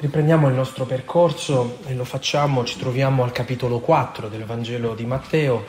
[0.00, 5.04] Riprendiamo il nostro percorso e lo facciamo, ci troviamo al capitolo 4 del Vangelo di
[5.04, 5.64] Matteo,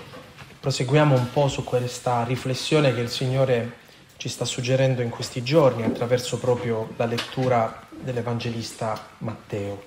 [0.60, 3.78] proseguiamo un po' su questa riflessione che il Signore
[4.18, 9.86] ci sta suggerendo in questi giorni attraverso proprio la lettura dell'Evangelista Matteo.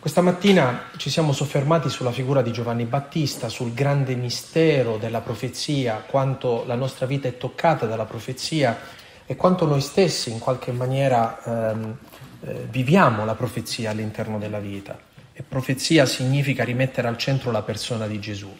[0.00, 6.02] Questa mattina ci siamo soffermati sulla figura di Giovanni Battista, sul grande mistero della profezia,
[6.04, 8.76] quanto la nostra vita è toccata dalla profezia
[9.24, 11.96] e quanto noi stessi in qualche maniera ehm,
[12.44, 14.98] eh, viviamo la profezia all'interno della vita.
[15.32, 18.50] E profezia significa rimettere al centro la persona di Gesù,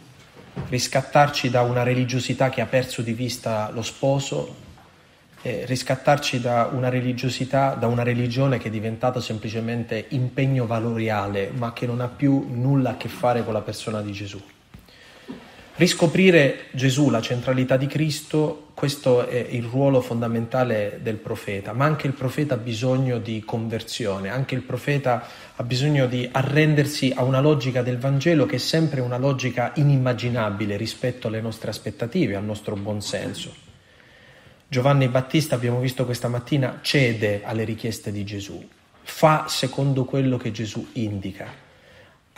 [0.69, 4.65] riscattarci da una religiosità che ha perso di vista lo sposo,
[5.43, 11.73] eh, riscattarci da una religiosità, da una religione che è diventata semplicemente impegno valoriale, ma
[11.73, 14.43] che non ha più nulla a che fare con la persona di Gesù.
[15.79, 22.07] Riscoprire Gesù, la centralità di Cristo, questo è il ruolo fondamentale del profeta, ma anche
[22.07, 27.41] il profeta ha bisogno di conversione, anche il profeta ha bisogno di arrendersi a una
[27.41, 32.75] logica del Vangelo che è sempre una logica inimmaginabile rispetto alle nostre aspettative, al nostro
[32.75, 33.55] buonsenso.
[34.69, 38.67] Giovanni Battista, abbiamo visto questa mattina, cede alle richieste di Gesù,
[39.03, 41.65] fa secondo quello che Gesù indica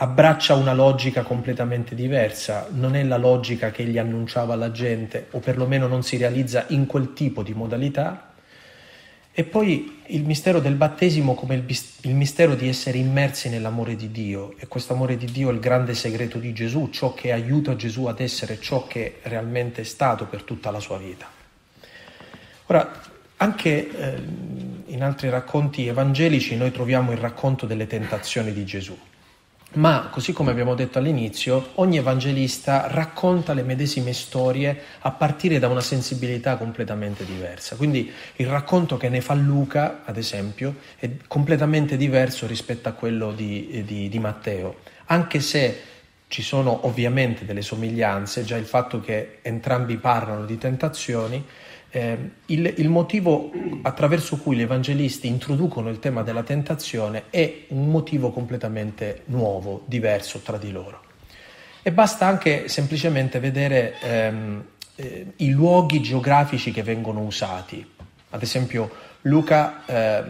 [0.01, 5.39] abbraccia una logica completamente diversa, non è la logica che egli annunciava alla gente, o
[5.39, 8.31] perlomeno non si realizza in quel tipo di modalità.
[9.31, 14.09] E poi il mistero del battesimo come il, il mistero di essere immersi nell'amore di
[14.09, 17.75] Dio, e questo amore di Dio è il grande segreto di Gesù, ciò che aiuta
[17.75, 21.27] Gesù ad essere ciò che realmente è stato per tutta la sua vita.
[22.67, 23.01] Ora,
[23.35, 24.21] anche eh,
[24.85, 28.97] in altri racconti evangelici noi troviamo il racconto delle tentazioni di Gesù.
[29.71, 35.67] Ma, così come abbiamo detto all'inizio, ogni evangelista racconta le medesime storie a partire da
[35.67, 37.75] una sensibilità completamente diversa.
[37.75, 43.31] Quindi il racconto che ne fa Luca, ad esempio, è completamente diverso rispetto a quello
[43.31, 45.81] di, di, di Matteo, anche se
[46.29, 51.45] ci sono ovviamente delle somiglianze, già il fatto che entrambi parlano di tentazioni,
[51.91, 52.17] eh,
[52.47, 53.51] il, il, motivo
[53.81, 60.39] attraverso cui gli evangelisti introducono il tema della tentazione è un motivo completamente nuovo, diverso
[60.39, 61.01] tra di loro.
[61.81, 64.63] E basta anche semplicemente vedere ehm,
[64.95, 67.85] eh, i luoghi geografici che vengono usati.
[68.31, 70.23] Ad esempio, Luca eh,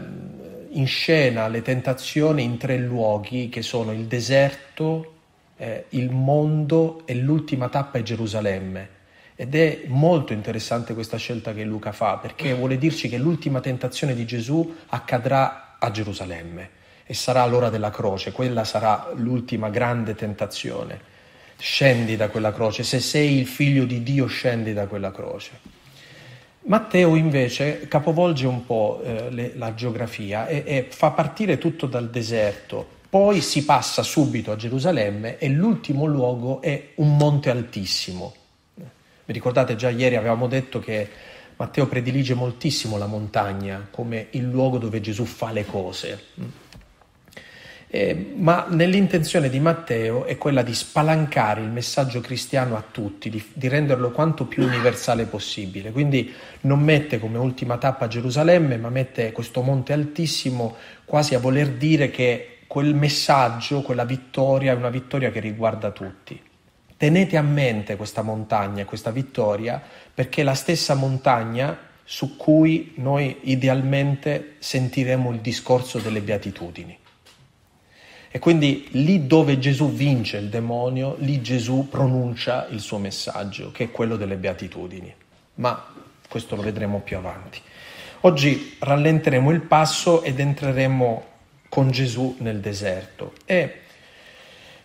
[0.70, 5.14] inscena le tentazioni in tre luoghi che sono il deserto,
[5.56, 8.98] eh, il mondo e l'ultima tappa è Gerusalemme.
[9.40, 14.14] Ed è molto interessante questa scelta che Luca fa, perché vuole dirci che l'ultima tentazione
[14.14, 16.68] di Gesù accadrà a Gerusalemme
[17.06, 21.00] e sarà l'ora della croce, quella sarà l'ultima grande tentazione.
[21.56, 25.52] Scendi da quella croce, se sei il figlio di Dio scendi da quella croce.
[26.64, 32.10] Matteo invece capovolge un po' eh, le, la geografia e, e fa partire tutto dal
[32.10, 38.34] deserto, poi si passa subito a Gerusalemme e l'ultimo luogo è un monte altissimo,
[39.30, 41.08] vi ricordate già ieri avevamo detto che
[41.54, 46.24] Matteo predilige moltissimo la montagna come il luogo dove Gesù fa le cose.
[47.86, 53.44] Eh, ma nell'intenzione di Matteo è quella di spalancare il messaggio cristiano a tutti, di,
[53.52, 55.92] di, renderlo quanto più universale possibile.
[55.92, 60.74] Quindi non mette come ultima tappa Gerusalemme, ma mette questo monte altissimo
[61.04, 66.49] quasi a voler dire che quel messaggio, quella vittoria è una vittoria che riguarda tutti.
[67.00, 69.80] Tenete a mente questa montagna, questa vittoria,
[70.12, 71.74] perché è la stessa montagna
[72.04, 76.98] su cui noi idealmente sentiremo il discorso delle beatitudini.
[78.30, 83.84] E quindi lì dove Gesù vince il demonio, lì Gesù pronuncia il suo messaggio, che
[83.84, 85.10] è quello delle beatitudini.
[85.54, 85.82] Ma
[86.28, 87.62] questo lo vedremo più avanti.
[88.20, 91.24] Oggi rallenteremo il passo ed entreremo
[91.70, 93.32] con Gesù nel deserto.
[93.46, 93.79] E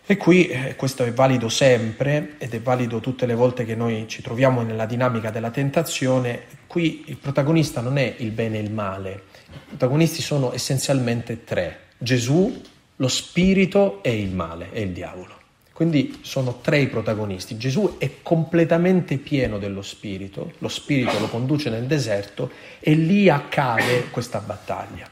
[0.08, 4.04] e qui eh, questo è valido sempre ed è valido tutte le volte che noi
[4.06, 6.42] ci troviamo nella dinamica della tentazione.
[6.68, 11.80] Qui il protagonista non è il bene e il male, i protagonisti sono essenzialmente tre,
[11.98, 12.62] Gesù,
[12.94, 15.34] lo spirito e il male, e il diavolo.
[15.72, 17.58] Quindi sono tre i protagonisti.
[17.58, 24.08] Gesù è completamente pieno dello spirito, lo spirito lo conduce nel deserto e lì accade
[24.10, 25.10] questa battaglia.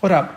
[0.00, 0.34] Ora,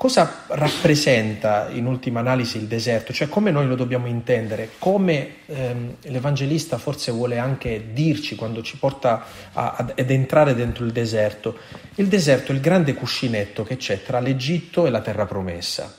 [0.00, 3.12] Cosa rappresenta in ultima analisi il deserto?
[3.12, 4.70] Cioè come noi lo dobbiamo intendere?
[4.78, 10.86] Come ehm, l'Evangelista forse vuole anche dirci quando ci porta a, ad, ad entrare dentro
[10.86, 11.58] il deserto?
[11.96, 15.94] Il deserto è il grande cuscinetto che c'è tra l'Egitto e la terra promessa.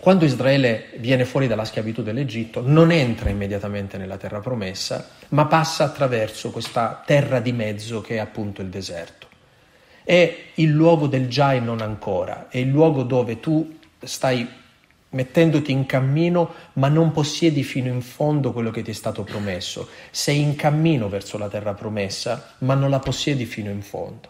[0.00, 5.84] Quando Israele viene fuori dalla schiavitù dell'Egitto non entra immediatamente nella terra promessa, ma passa
[5.84, 9.25] attraverso questa terra di mezzo che è appunto il deserto
[10.06, 14.48] è il luogo del già e non ancora, è il luogo dove tu stai
[15.10, 19.88] mettendoti in cammino, ma non possiedi fino in fondo quello che ti è stato promesso.
[20.12, 24.28] Sei in cammino verso la terra promessa, ma non la possiedi fino in fondo.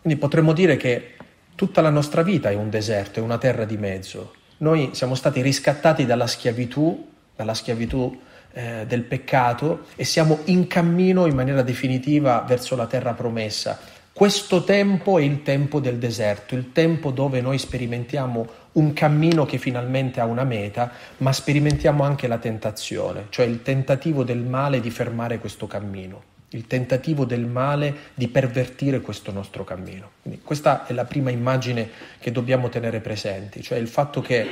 [0.00, 1.16] Quindi potremmo dire che
[1.54, 4.32] tutta la nostra vita è un deserto, è una terra di mezzo.
[4.58, 7.06] Noi siamo stati riscattati dalla schiavitù,
[7.36, 8.18] dalla schiavitù
[8.52, 13.78] eh, del peccato e siamo in cammino in maniera definitiva verso la terra promessa.
[14.16, 19.58] Questo tempo è il tempo del deserto, il tempo dove noi sperimentiamo un cammino che
[19.58, 24.88] finalmente ha una meta, ma sperimentiamo anche la tentazione, cioè il tentativo del male di
[24.88, 26.22] fermare questo cammino,
[26.52, 30.12] il tentativo del male di pervertire questo nostro cammino.
[30.22, 31.86] Quindi questa è la prima immagine
[32.18, 34.46] che dobbiamo tenere presenti, cioè il fatto che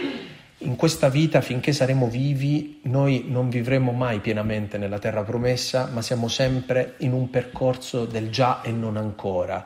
[0.65, 6.03] in questa vita, finché saremo vivi, noi non vivremo mai pienamente nella terra promessa, ma
[6.03, 9.65] siamo sempre in un percorso del già e non ancora,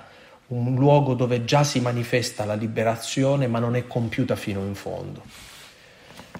[0.48, 5.22] un luogo dove già si manifesta la liberazione, ma non è compiuta fino in fondo.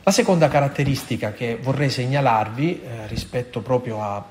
[0.03, 4.25] La seconda caratteristica che vorrei segnalarvi eh, rispetto proprio a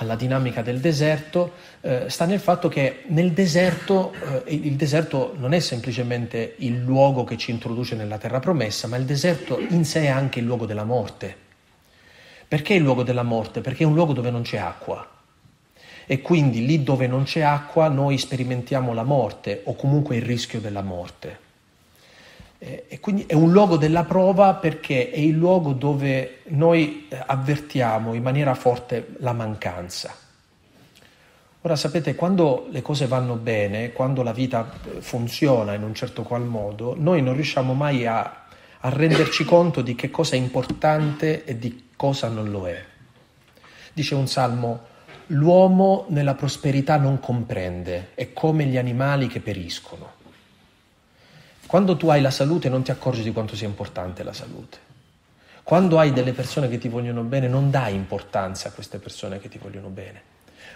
[0.00, 4.12] alla dinamica del deserto eh, sta nel fatto che nel deserto
[4.44, 8.96] eh, il deserto non è semplicemente il luogo che ci introduce nella terra promessa, ma
[8.96, 11.46] il deserto in sé è anche il luogo della morte.
[12.46, 13.60] Perché il luogo della morte?
[13.60, 15.06] Perché è un luogo dove non c'è acqua.
[16.06, 20.60] E quindi lì dove non c'è acqua noi sperimentiamo la morte o comunque il rischio
[20.60, 21.46] della morte.
[22.60, 27.22] Eh, e quindi è un luogo della prova perché è il luogo dove noi eh,
[27.24, 30.12] avvertiamo in maniera forte la mancanza.
[31.60, 36.22] Ora sapete, quando le cose vanno bene, quando la vita eh, funziona in un certo
[36.22, 38.46] qual modo, noi non riusciamo mai a,
[38.80, 42.82] a renderci conto di che cosa è importante e di cosa non lo è.
[43.92, 44.80] Dice un salmo,
[45.26, 50.12] l'uomo nella prosperità non comprende, è come gli animali che periscono.
[51.68, 54.78] Quando tu hai la salute non ti accorgi di quanto sia importante la salute.
[55.62, 59.50] Quando hai delle persone che ti vogliono bene non dai importanza a queste persone che
[59.50, 60.22] ti vogliono bene.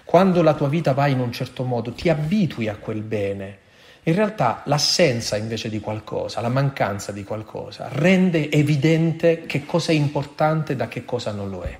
[0.05, 3.59] Quando la tua vita va in un certo modo ti abitui a quel bene.
[4.03, 9.94] In realtà l'assenza invece di qualcosa, la mancanza di qualcosa, rende evidente che cosa è
[9.94, 11.79] importante da che cosa non lo è.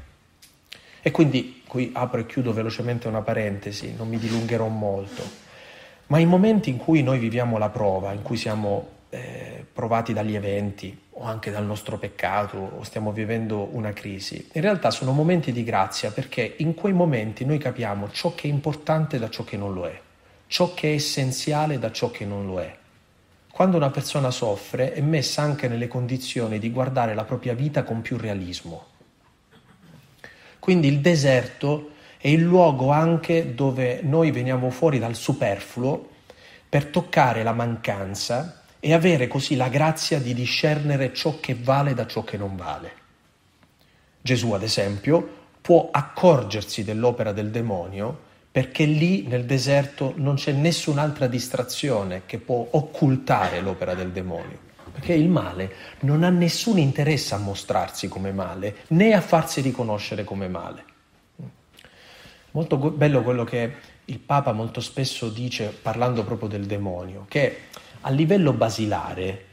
[1.03, 5.23] E quindi qui apro e chiudo velocemente una parentesi, non mi dilungherò molto,
[6.07, 10.35] ma i momenti in cui noi viviamo la prova, in cui siamo eh, provati dagli
[10.35, 15.53] eventi o anche dal nostro peccato o stiamo vivendo una crisi, in realtà sono momenti
[15.53, 19.59] di grazia perché in quei momenti noi capiamo ciò che è importante da ciò che
[19.59, 20.01] non lo è,
[20.47, 22.75] ciò che è essenziale da ciò che non lo è.
[23.51, 28.01] Quando una persona soffre è messa anche nelle condizioni di guardare la propria vita con
[28.01, 28.87] più realismo.
[30.59, 36.09] Quindi il deserto è il luogo anche dove noi veniamo fuori dal superfluo
[36.67, 42.05] per toccare la mancanza e avere così la grazia di discernere ciò che vale da
[42.05, 42.93] ciò che non vale.
[44.21, 51.29] Gesù, ad esempio, può accorgersi dell'opera del demonio perché lì nel deserto non c'è nessun'altra
[51.29, 54.59] distrazione che può occultare l'opera del demonio.
[54.91, 60.25] Perché il male non ha nessun interesse a mostrarsi come male, né a farsi riconoscere
[60.25, 60.85] come male.
[62.51, 63.73] Molto bello quello che
[64.07, 67.69] il Papa molto spesso dice parlando proprio del demonio, che
[68.03, 69.51] a livello basilare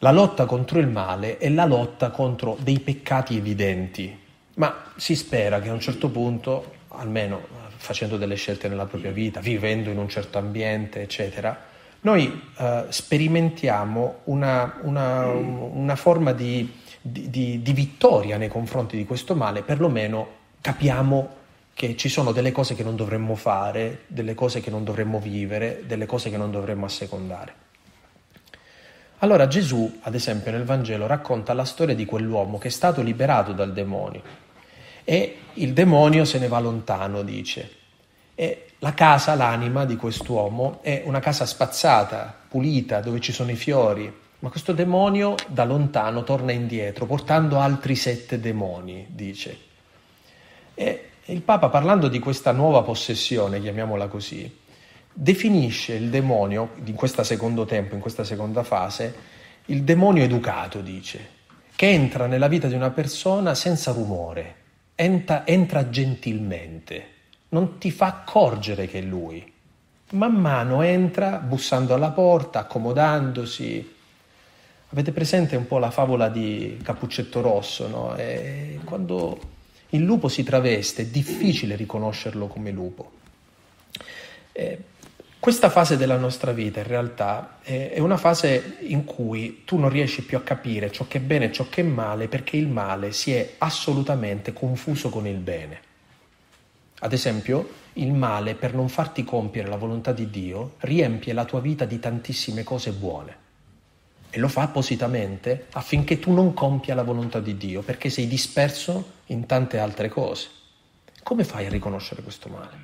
[0.00, 4.16] la lotta contro il male è la lotta contro dei peccati evidenti,
[4.54, 7.40] ma si spera che a un certo punto, almeno
[7.76, 11.66] facendo delle scelte nella propria vita, vivendo in un certo ambiente, eccetera,
[12.02, 19.34] noi eh, sperimentiamo una, una, una forma di, di, di vittoria nei confronti di questo
[19.34, 20.28] male, perlomeno
[20.60, 21.37] capiamo
[21.78, 25.84] che ci sono delle cose che non dovremmo fare, delle cose che non dovremmo vivere,
[25.86, 27.54] delle cose che non dovremmo assecondare.
[29.18, 33.52] Allora Gesù, ad esempio, nel Vangelo racconta la storia di quell'uomo che è stato liberato
[33.52, 34.22] dal demonio
[35.04, 37.70] e il demonio se ne va lontano, dice.
[38.34, 43.56] E la casa, l'anima di quest'uomo è una casa spazzata, pulita, dove ci sono i
[43.56, 49.58] fiori, ma questo demonio da lontano torna indietro, portando altri sette demoni, dice.
[50.74, 54.50] E il Papa, parlando di questa nuova possessione, chiamiamola così,
[55.12, 59.14] definisce il demonio, in questo secondo tempo, in questa seconda fase,
[59.66, 61.36] il demonio educato, dice,
[61.76, 64.54] che entra nella vita di una persona senza rumore,
[64.94, 67.06] entra, entra gentilmente,
[67.50, 69.52] non ti fa accorgere che è lui.
[70.12, 73.96] Man mano entra bussando alla porta, accomodandosi.
[74.88, 78.16] Avete presente un po' la favola di Cappuccetto Rosso, no?
[78.84, 79.38] Quando
[79.90, 83.12] il lupo si traveste, è difficile riconoscerlo come lupo.
[84.52, 84.78] Eh,
[85.40, 90.24] Questa fase della nostra vita in realtà è una fase in cui tu non riesci
[90.24, 93.12] più a capire ciò che è bene e ciò che è male perché il male
[93.12, 95.80] si è assolutamente confuso con il bene.
[96.98, 101.60] Ad esempio, il male, per non farti compiere la volontà di Dio, riempie la tua
[101.60, 103.46] vita di tantissime cose buone.
[104.30, 109.12] E lo fa appositamente affinché tu non compia la volontà di Dio, perché sei disperso
[109.26, 110.48] in tante altre cose.
[111.22, 112.76] Come fai a riconoscere questo male?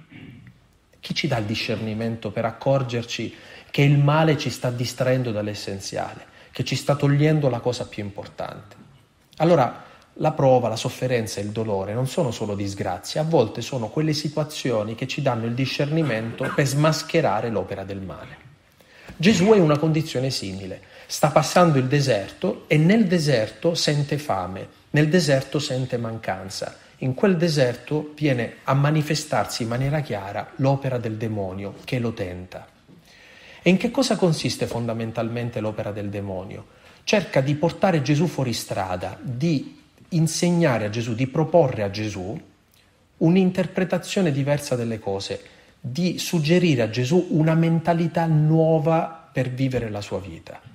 [1.01, 3.35] Chi ci dà il discernimento per accorgerci
[3.71, 8.77] che il male ci sta distraendo dall'essenziale, che ci sta togliendo la cosa più importante?
[9.37, 9.83] Allora,
[10.19, 14.13] la prova, la sofferenza e il dolore non sono solo disgrazie, a volte sono quelle
[14.13, 18.39] situazioni che ci danno il discernimento per smascherare l'opera del male.
[19.17, 20.83] Gesù è in una condizione simile,
[21.15, 27.37] sta passando il deserto e nel deserto sente fame, nel deserto sente mancanza, in quel
[27.37, 32.67] deserto viene a manifestarsi in maniera chiara l'opera del demonio che lo tenta.
[33.63, 36.67] E in che cosa consiste fondamentalmente l'opera del demonio?
[37.05, 42.37] Cerca di portare Gesù fuori strada, di insegnare a Gesù, di proporre a Gesù
[43.19, 45.41] un'interpretazione diversa delle cose,
[45.81, 50.74] di suggerire a Gesù una mentalità nuova per vivere la sua vita.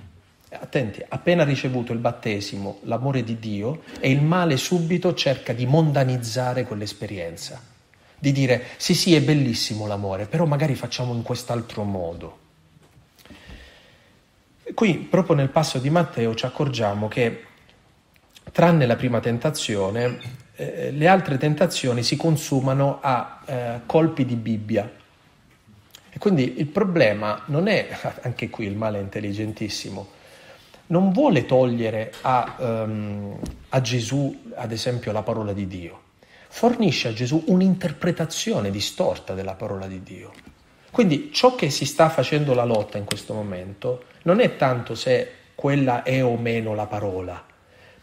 [0.51, 6.63] Attenti, appena ricevuto il battesimo, l'amore di Dio, e il male subito cerca di mondanizzare
[6.63, 7.61] quell'esperienza,
[8.17, 12.37] di dire sì sì è bellissimo l'amore, però magari facciamo in quest'altro modo.
[14.73, 17.43] Qui, proprio nel passo di Matteo, ci accorgiamo che,
[18.51, 20.19] tranne la prima tentazione,
[20.55, 24.91] eh, le altre tentazioni si consumano a eh, colpi di Bibbia.
[26.11, 27.87] E quindi il problema non è,
[28.21, 30.17] anche qui il male è intelligentissimo,
[30.89, 36.01] non vuole togliere a, um, a Gesù, ad esempio, la parola di Dio,
[36.47, 40.31] fornisce a Gesù un'interpretazione distorta della parola di Dio.
[40.91, 45.31] Quindi ciò che si sta facendo la lotta in questo momento non è tanto se
[45.53, 47.45] quella è o meno la parola,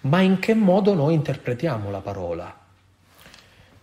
[0.03, 2.65] ma in che modo noi interpretiamo la parola.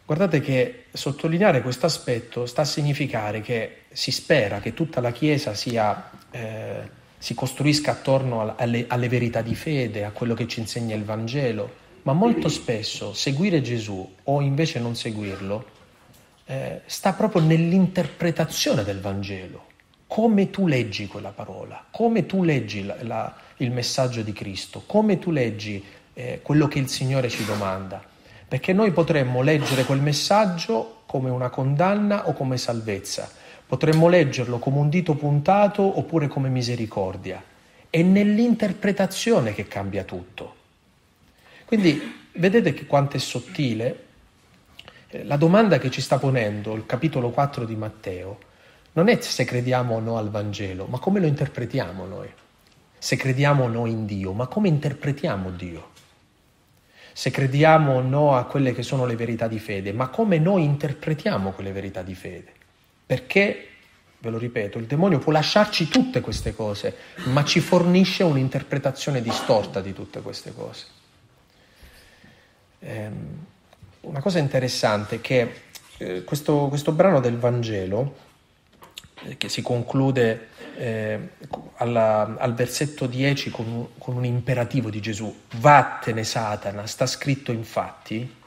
[0.06, 5.54] Guardate che sottolineare questo aspetto sta a significare che si spera che tutta la Chiesa
[5.54, 10.94] sia eh, si costruisca attorno alle, alle, verità di fede, a quello che ci insegna
[10.94, 15.66] il Vangelo, ma molto spesso seguire Gesù o invece non seguirlo
[16.44, 19.68] eh, sta proprio nell'interpretazione del Vangelo,
[20.06, 25.18] come tu leggi quella parola, come tu leggi la, la, il messaggio di Cristo, come
[25.18, 28.04] tu leggi eh, quello che il Signore ci domanda.
[28.46, 33.32] Perché noi potremmo leggere quel messaggio come una condanna o come salvezza
[33.74, 37.44] Potremmo leggerlo come un dito puntato oppure come misericordia.
[37.90, 40.56] È nell'interpretazione che cambia tutto.
[41.66, 44.04] Quindi vedete che quanto è sottile
[45.08, 48.38] eh, la domanda che ci sta ponendo il capitolo 4 di Matteo
[48.92, 52.30] non è se crediamo o no al Vangelo, ma come lo interpretiamo noi.
[53.00, 55.90] Se crediamo o no in Dio, ma come interpretiamo Dio.
[57.12, 60.64] Se crediamo o no a quelle che sono le verità di fede, ma come noi
[60.64, 62.62] interpretiamo quelle verità di fede.
[63.06, 63.68] Perché,
[64.20, 66.96] ve lo ripeto, il demonio può lasciarci tutte queste cose,
[67.26, 70.86] ma ci fornisce un'interpretazione distorta di tutte queste cose.
[72.80, 73.46] Ehm,
[74.02, 75.62] una cosa interessante è che
[75.98, 78.16] eh, questo, questo, brano del Vangelo,
[79.24, 81.20] eh, che si conclude eh,
[81.76, 88.42] alla, al versetto 10 con, con un imperativo di Gesù, vattene Satana, sta scritto infatti,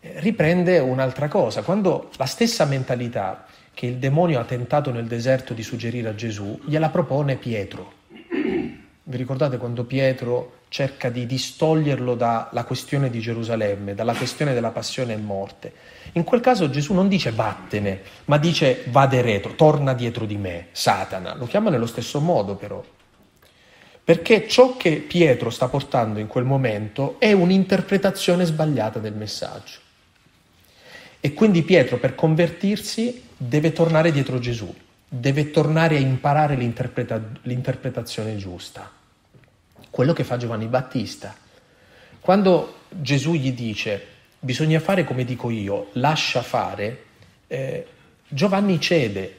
[0.00, 1.62] riprende un'altra cosa.
[1.62, 6.58] Quando la stessa mentalità che il demonio ha tentato nel deserto di suggerire a Gesù,
[6.64, 7.92] gliela propone Pietro.
[9.02, 15.14] Vi ricordate quando Pietro cerca di distoglierlo dalla questione di Gerusalemme, dalla questione della passione
[15.14, 15.72] e morte?
[16.12, 20.68] In quel caso Gesù non dice vattene, ma dice vade retro, torna dietro di me,
[20.70, 21.34] Satana.
[21.34, 22.82] Lo chiama nello stesso modo però.
[24.02, 29.79] Perché ciò che Pietro sta portando in quel momento è un'interpretazione sbagliata del messaggio.
[31.20, 34.74] E quindi Pietro per convertirsi deve tornare dietro Gesù,
[35.06, 38.90] deve tornare a imparare l'interpreta- l'interpretazione giusta.
[39.90, 41.34] Quello che fa Giovanni Battista.
[42.20, 47.04] Quando Gesù gli dice bisogna fare come dico io, lascia fare,
[47.46, 47.86] eh,
[48.26, 49.36] Giovanni cede,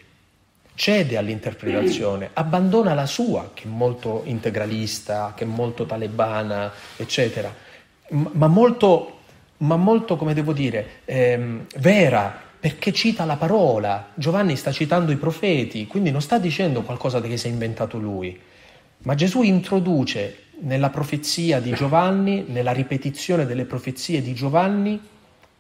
[0.76, 7.54] cede all'interpretazione, abbandona la sua, che è molto integralista, che è molto talebana, eccetera,
[8.10, 9.21] ma molto
[9.62, 14.10] ma molto, come devo dire, ehm, vera, perché cita la parola.
[14.14, 18.40] Giovanni sta citando i profeti, quindi non sta dicendo qualcosa che si è inventato lui.
[19.00, 25.00] Ma Gesù introduce nella profezia di Giovanni, nella ripetizione delle profezie di Giovanni,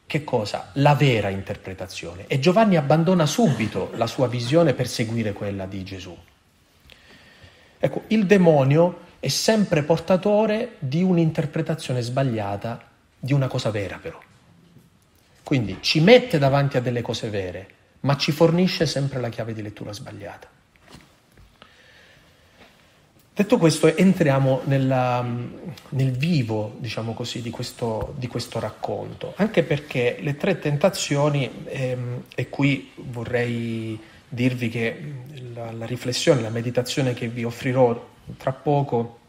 [0.05, 0.69] che cosa?
[0.73, 2.25] La vera interpretazione.
[2.27, 6.15] E Giovanni abbandona subito la sua visione per seguire quella di Gesù.
[7.79, 12.89] Ecco, il demonio è sempre portatore di un'interpretazione sbagliata
[13.21, 14.19] di una cosa vera però.
[15.43, 17.67] Quindi ci mette davanti a delle cose vere,
[18.01, 20.49] ma ci fornisce sempre la chiave di lettura sbagliata.
[23.33, 25.25] Detto questo, entriamo nella,
[25.89, 32.23] nel vivo, diciamo così, di questo, di questo, racconto, anche perché le tre tentazioni, ehm,
[32.35, 35.13] e qui vorrei dirvi che
[35.53, 39.19] la, la riflessione, la meditazione che vi offrirò tra poco,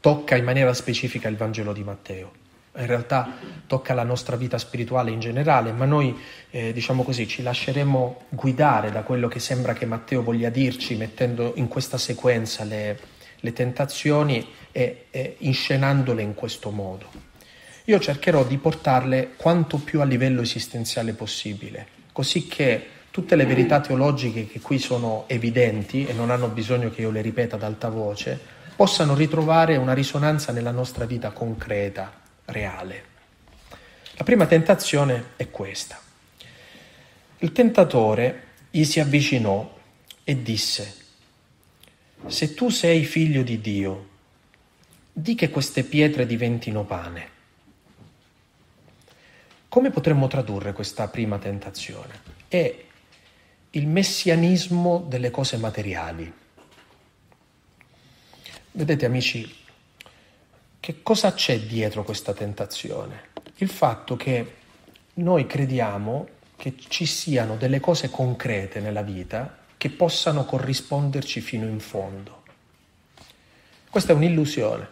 [0.00, 2.40] tocca in maniera specifica il Vangelo di Matteo
[2.74, 3.36] in realtà
[3.66, 6.16] tocca la nostra vita spirituale in generale, ma noi,
[6.50, 11.52] eh, diciamo così, ci lasceremo guidare da quello che sembra che Matteo voglia dirci, mettendo
[11.56, 12.98] in questa sequenza le,
[13.40, 17.30] le tentazioni e, e inscenandole in questo modo.
[17.86, 23.80] Io cercherò di portarle quanto più a livello esistenziale possibile, così che tutte le verità
[23.80, 27.90] teologiche che qui sono evidenti e non hanno bisogno che io le ripeta ad alta
[27.90, 28.40] voce,
[28.74, 32.21] possano ritrovare una risonanza nella nostra vita concreta,
[32.52, 33.04] reale.
[34.14, 36.00] La prima tentazione è questa.
[37.38, 39.78] Il tentatore gli si avvicinò
[40.22, 40.96] e disse,
[42.26, 44.08] se tu sei figlio di Dio,
[45.12, 47.30] di che queste pietre diventino pane.
[49.68, 52.20] Come potremmo tradurre questa prima tentazione?
[52.46, 52.84] È
[53.70, 56.32] il messianismo delle cose materiali.
[58.72, 59.50] Vedete amici,
[60.82, 63.28] che cosa c'è dietro questa tentazione?
[63.58, 64.54] Il fatto che
[65.14, 71.78] noi crediamo che ci siano delle cose concrete nella vita che possano corrisponderci fino in
[71.78, 72.42] fondo.
[73.88, 74.88] Questa è un'illusione.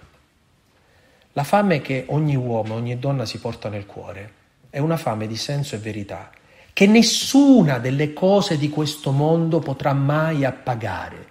[1.32, 4.32] La fame che ogni uomo, ogni donna si porta nel cuore
[4.70, 6.30] è una fame di senso e verità
[6.72, 11.26] che nessuna delle cose di questo mondo potrà mai appagare.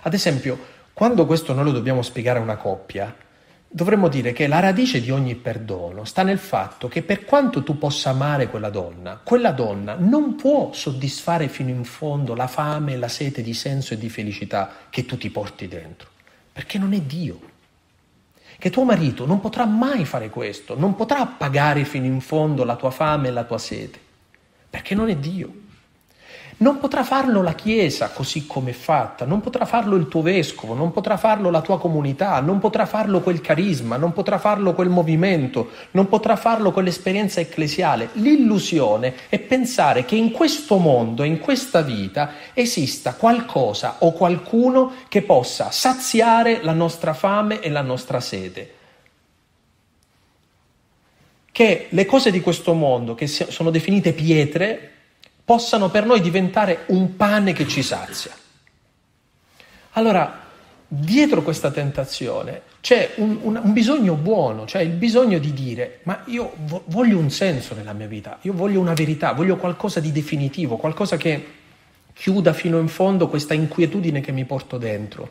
[0.00, 3.14] Ad esempio, quando questo noi lo dobbiamo spiegare a una coppia,
[3.68, 7.76] dovremmo dire che la radice di ogni perdono sta nel fatto che per quanto tu
[7.76, 12.96] possa amare quella donna, quella donna non può soddisfare fino in fondo la fame e
[12.96, 16.08] la sete di senso e di felicità che tu ti porti dentro,
[16.50, 17.40] perché non è Dio.
[18.58, 22.76] Che tuo marito non potrà mai fare questo, non potrà pagare fino in fondo la
[22.76, 24.00] tua fame e la tua sete,
[24.70, 25.64] perché non è Dio.
[26.58, 30.72] Non potrà farlo la Chiesa così come è fatta, non potrà farlo il tuo vescovo,
[30.72, 34.88] non potrà farlo la tua comunità, non potrà farlo quel carisma, non potrà farlo quel
[34.88, 38.08] movimento, non potrà farlo quell'esperienza ecclesiale.
[38.14, 45.20] L'illusione è pensare che in questo mondo, in questa vita, esista qualcosa o qualcuno che
[45.20, 48.70] possa saziare la nostra fame e la nostra sete
[51.52, 54.95] che le cose di questo mondo, che sono definite pietre,
[55.46, 58.32] possano per noi diventare un pane che ci sazia.
[59.92, 60.40] Allora,
[60.88, 66.22] dietro questa tentazione c'è un, un, un, bisogno buono, cioè il bisogno di dire, ma
[66.26, 70.10] io vo- voglio un senso nella mia vita, io voglio una verità, voglio qualcosa di
[70.10, 71.46] definitivo, qualcosa che
[72.12, 75.30] chiuda fino in fondo questa inquietudine che mi porto dentro.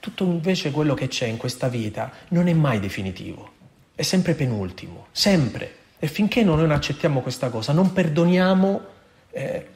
[0.00, 3.52] Tutto invece quello che c'è in questa vita non è mai definitivo,
[3.94, 5.82] è sempre penultimo, sempre.
[5.98, 8.92] E finché noi non accettiamo questa cosa, non perdoniamo
[9.34, 9.66] eh,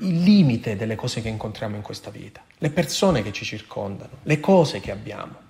[0.00, 4.40] il limite delle cose che incontriamo in questa vita, le persone che ci circondano, le
[4.40, 5.46] cose che abbiamo.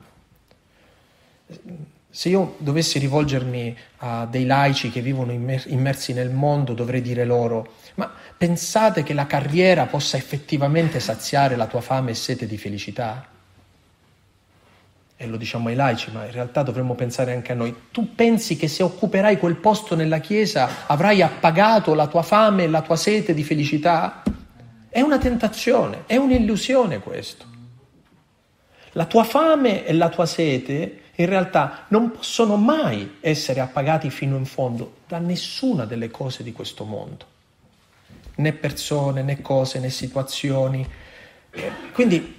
[2.11, 7.75] Se io dovessi rivolgermi a dei laici che vivono immersi nel mondo, dovrei dire loro,
[7.95, 13.38] ma pensate che la carriera possa effettivamente saziare la tua fame e sete di felicità?
[15.21, 18.57] E lo diciamo ai laici, ma in realtà dovremmo pensare anche a noi, tu pensi
[18.57, 22.95] che se occuperai quel posto nella Chiesa avrai appagato la tua fame e la tua
[22.95, 24.23] sete di felicità?
[24.89, 27.47] È una tentazione, è un'illusione questo.
[28.93, 34.37] La tua fame e la tua sete in realtà non possono mai essere appagati fino
[34.37, 37.27] in fondo da nessuna delle cose di questo mondo,
[38.37, 40.89] né persone, né cose, né situazioni.
[41.93, 42.38] Quindi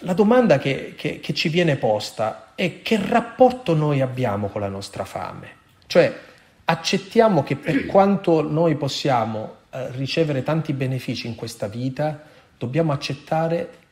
[0.00, 4.68] la domanda che, che, che, ci viene posta è che rapporto noi abbiamo con la
[4.68, 5.48] nostra fame?
[5.86, 6.18] Cioè
[6.64, 12.22] accettiamo che per quanto noi possiamo eh, ricevere tanti benefici in questa vita,
[12.56, 13.82] dobbiamo accettare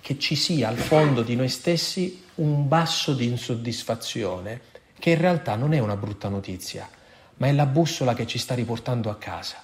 [0.00, 4.60] che ci sia al fondo di noi stessi un basso di insoddisfazione,
[4.98, 6.88] che in realtà non è una brutta notizia,
[7.36, 9.62] ma è la bussola che ci sta riportando a casa.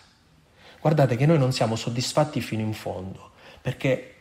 [0.81, 4.14] Guardate che noi non siamo soddisfatti fino in fondo, perché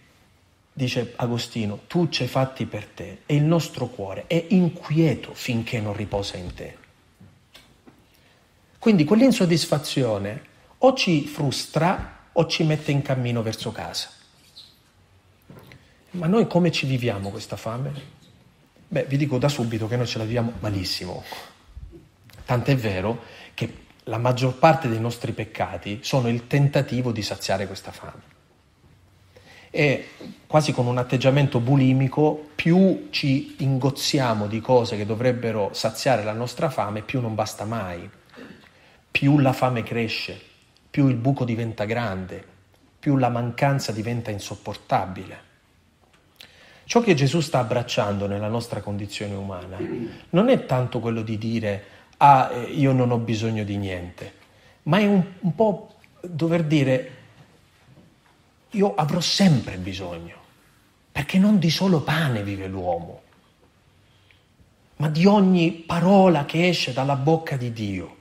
[0.73, 5.79] dice Agostino, tu ci hai fatti per te e il nostro cuore è inquieto finché
[5.79, 6.77] non riposa in te.
[8.79, 10.41] Quindi quell'insoddisfazione
[10.79, 14.09] o ci frustra o ci mette in cammino verso casa.
[16.11, 18.21] Ma noi come ci viviamo questa fame?
[18.87, 21.23] Beh, vi dico da subito che noi ce la viviamo malissimo.
[22.45, 27.91] Tant'è vero che la maggior parte dei nostri peccati sono il tentativo di saziare questa
[27.91, 28.32] fame.
[29.75, 30.09] E
[30.45, 36.69] quasi con un atteggiamento bulimico, più ci ingozziamo di cose che dovrebbero saziare la nostra
[36.69, 38.07] fame, più non basta mai,
[39.09, 40.39] più la fame cresce,
[40.91, 42.45] più il buco diventa grande,
[42.99, 45.39] più la mancanza diventa insopportabile.
[46.83, 49.79] Ciò che Gesù sta abbracciando nella nostra condizione umana
[50.29, 51.83] non è tanto quello di dire
[52.17, 54.33] ah io non ho bisogno di niente,
[54.83, 57.21] ma è un, un po' dover dire
[58.73, 60.35] io avrò sempre bisogno,
[61.11, 63.21] perché non di solo pane vive l'uomo,
[64.97, 68.17] ma di ogni parola che esce dalla bocca di Dio.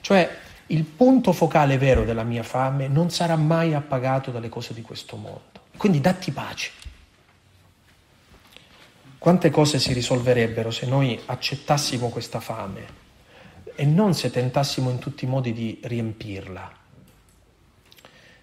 [0.00, 4.82] Cioè il punto focale vero della mia fame non sarà mai appagato dalle cose di
[4.82, 5.42] questo mondo.
[5.76, 6.70] Quindi datti pace.
[9.18, 12.98] Quante cose si risolverebbero se noi accettassimo questa fame
[13.74, 16.79] e non se tentassimo in tutti i modi di riempirla.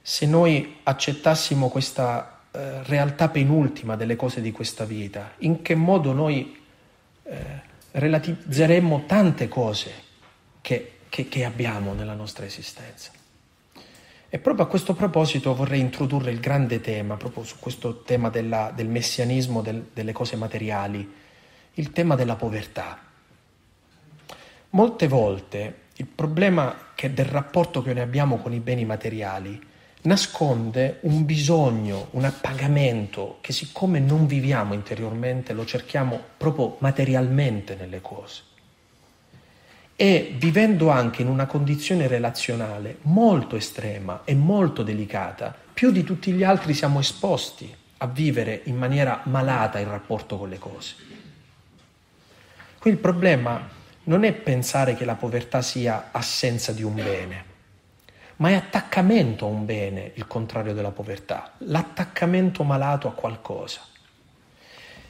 [0.10, 6.14] Se noi accettassimo questa eh, realtà penultima delle cose di questa vita, in che modo
[6.14, 6.58] noi
[7.24, 7.36] eh,
[7.92, 9.92] relativizzeremmo tante cose
[10.62, 13.12] che, che, che abbiamo nella nostra esistenza.
[14.30, 18.72] E proprio a questo proposito vorrei introdurre il grande tema, proprio su questo tema della,
[18.74, 21.14] del messianismo del, delle cose materiali,
[21.74, 22.98] il tema della povertà.
[24.70, 31.26] Molte volte il problema del rapporto che noi abbiamo con i beni materiali nasconde un
[31.26, 38.48] bisogno, un appagamento che siccome non viviamo interiormente lo cerchiamo proprio materialmente nelle cose
[40.00, 46.32] e vivendo anche in una condizione relazionale molto estrema e molto delicata, più di tutti
[46.32, 50.96] gli altri siamo esposti a vivere in maniera malata il rapporto con le cose.
[52.78, 53.68] Qui il problema
[54.04, 57.47] non è pensare che la povertà sia assenza di un bene,
[58.38, 63.82] ma è attaccamento a un bene il contrario della povertà, l'attaccamento malato a qualcosa.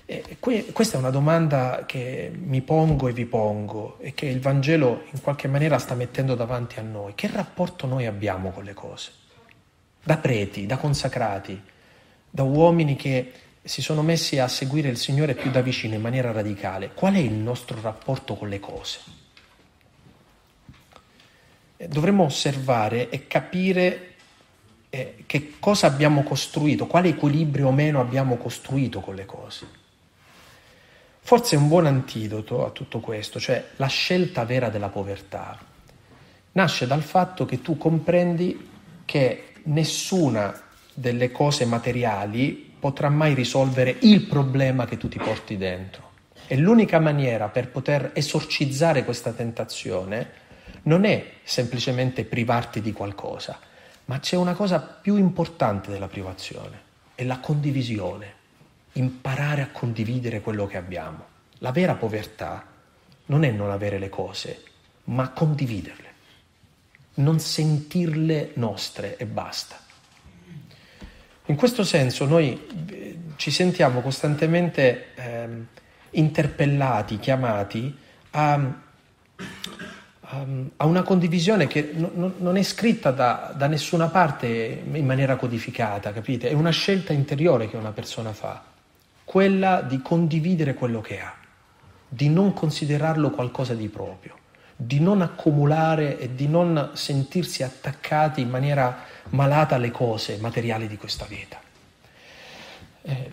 [0.09, 5.03] E questa è una domanda che mi pongo e vi pongo e che il Vangelo
[5.11, 7.13] in qualche maniera sta mettendo davanti a noi.
[7.13, 9.11] Che rapporto noi abbiamo con le cose?
[10.01, 11.61] Da preti, da consacrati,
[12.29, 16.31] da uomini che si sono messi a seguire il Signore più da vicino in maniera
[16.31, 16.93] radicale.
[16.93, 18.99] Qual è il nostro rapporto con le cose?
[21.77, 24.15] Dovremmo osservare e capire
[24.89, 29.67] eh, che cosa abbiamo costruito, quale equilibrio o meno abbiamo costruito con le cose.
[31.19, 35.59] Forse un buon antidoto a tutto questo, cioè la scelta vera della povertà,
[36.53, 38.69] nasce dal fatto che tu comprendi
[39.05, 40.59] che nessuna
[40.93, 46.05] delle cose materiali potrà mai risolvere il problema che tu ti porti dentro.
[46.47, 50.45] E l'unica maniera per poter esorcizzare questa tentazione
[50.87, 53.59] non è semplicemente privarti di qualcosa,
[54.05, 56.81] ma c'è una cosa più importante della privazione,
[57.13, 58.35] è la condivisione
[58.93, 61.35] imparare a condividere quello che abbiamo.
[61.59, 62.65] La vera povertà
[63.25, 64.63] non è non avere le cose,
[65.05, 66.13] ma condividerle,
[67.15, 69.77] non sentirle nostre e basta.
[71.45, 75.47] In questo senso noi eh, ci sentiamo costantemente eh,
[76.11, 77.95] interpellati, chiamati
[78.31, 78.85] a,
[80.29, 86.11] a, una condivisione che no, non è scritta da, da nessuna parte in maniera codificata,
[86.11, 86.49] capite?
[86.49, 88.63] È una scelta interiore che una persona fa
[89.23, 91.33] quella di condividere quello che ha,
[92.07, 94.35] di non considerarlo qualcosa di proprio,
[94.75, 100.97] di non accumulare e di non sentirsi attaccati in maniera malata alle cose materiali di
[100.97, 101.59] questa vita.
[103.01, 103.31] Eh,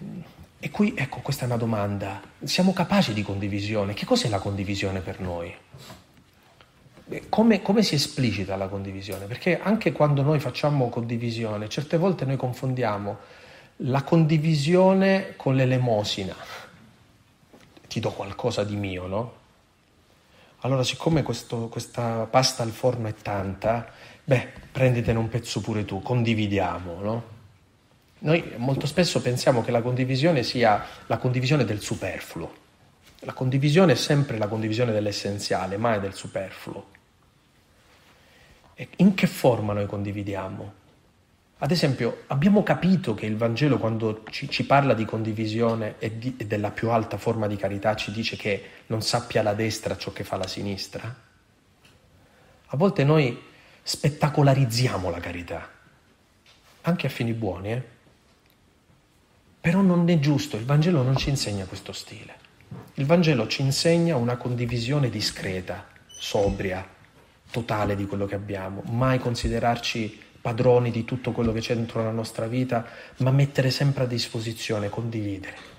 [0.59, 2.21] e qui, ecco, questa è una domanda.
[2.43, 3.95] Siamo capaci di condivisione?
[3.95, 5.55] Che cos'è la condivisione per noi?
[7.29, 9.27] Come, come, si esplicita la condivisione?
[9.27, 13.19] Perché anche quando noi facciamo condivisione, certe volte noi confondiamo
[13.79, 16.35] la condivisione con l'elemosina.
[17.87, 19.33] Ti do qualcosa di mio, no?
[20.61, 23.87] Allora, siccome questo, questa pasta al forno è tanta,
[24.25, 27.23] beh, prenditene un pezzo pure tu, condividiamo, no?
[28.21, 32.63] Noi molto spesso pensiamo che la condivisione sia la condivisione del superfluo.
[33.21, 36.93] La condivisione è sempre la condivisione dell'essenziale, mai del superfluo.
[38.97, 40.83] In che forma noi condividiamo?
[41.59, 46.35] Ad esempio, abbiamo capito che il Vangelo, quando ci, ci parla di condivisione e, di,
[46.37, 50.13] e, della più alta forma di carità, ci dice che non sappia la destra ciò
[50.13, 51.23] che fa la sinistra?
[52.67, 53.41] A volte noi
[53.83, 55.71] spettacolarizziamo la carità,
[56.83, 57.83] anche a fini buoni, eh?
[59.61, 62.35] Però non è giusto, il Vangelo non ci insegna questo stile.
[62.95, 66.87] Il Vangelo ci insegna una condivisione discreta, sobria,
[67.55, 72.11] totale di quello che abbiamo, mai considerarci padroni di tutto quello che c'è dentro la
[72.11, 72.85] nostra vita,
[73.19, 75.73] ma mettere sempre a disposizione, condividere.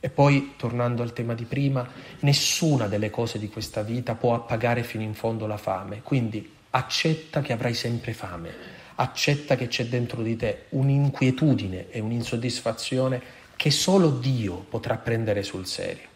[0.00, 1.88] E poi, tornando al tema di prima,
[2.20, 7.40] nessuna delle cose di questa vita può appagare fino in fondo la fame, quindi accetta
[7.40, 8.50] che avrai sempre fame,
[8.96, 13.22] accetta che c'è dentro di te un'inquietudine e un'insoddisfazione
[13.54, 16.08] che solo Dio potrà prendere sul serio.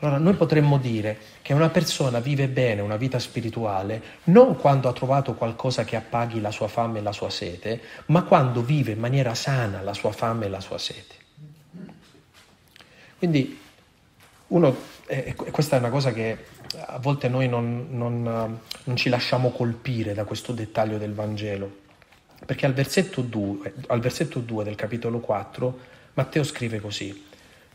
[0.00, 4.92] Allora noi potremmo dire che una persona vive bene una vita spirituale non quando ha
[4.92, 8.98] trovato qualcosa che appaghi la sua fame e la sua sete, ma quando vive in
[8.98, 11.14] maniera sana la sua fame e la sua sete.
[13.18, 13.58] Quindi
[14.48, 16.46] uno, e questa è una cosa che
[16.86, 21.78] a volte noi non, non, non ci lasciamo colpire da questo dettaglio del Vangelo,
[22.46, 25.78] perché al versetto 2, al versetto 2 del capitolo 4
[26.14, 27.28] Matteo scrive così.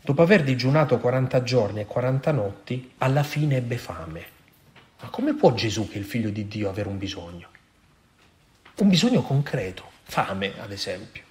[0.06, 4.26] Dopo aver digiunato 40 giorni e 40 notti, alla fine ebbe fame.
[5.02, 7.48] Ma come può Gesù, che è il figlio di Dio, avere un bisogno?
[8.76, 11.24] Un bisogno concreto, fame ad esempio.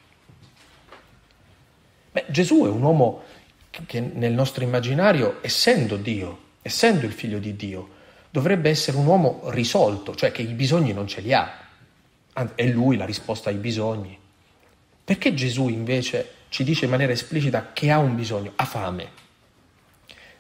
[2.10, 3.22] Beh, Gesù è un uomo
[3.70, 7.88] che nel nostro immaginario, essendo Dio, essendo il figlio di Dio,
[8.28, 11.60] dovrebbe essere un uomo risolto, cioè che i bisogni non ce li ha.
[12.56, 14.18] È lui la risposta ai bisogni.
[15.04, 19.08] Perché Gesù invece ci dice in maniera esplicita che ha un bisogno, ha fame.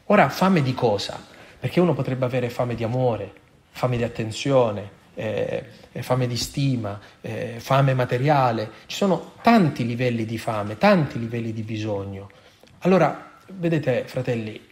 [0.04, 1.20] Ora, fame di cosa?
[1.58, 3.32] Perché uno potrebbe avere fame di amore,
[3.70, 8.70] fame di attenzione, eh, fame di stima, eh, fame materiale.
[8.86, 12.30] Ci sono tanti livelli di fame, tanti livelli di bisogno.
[12.82, 14.64] Allora, vedete, fratelli,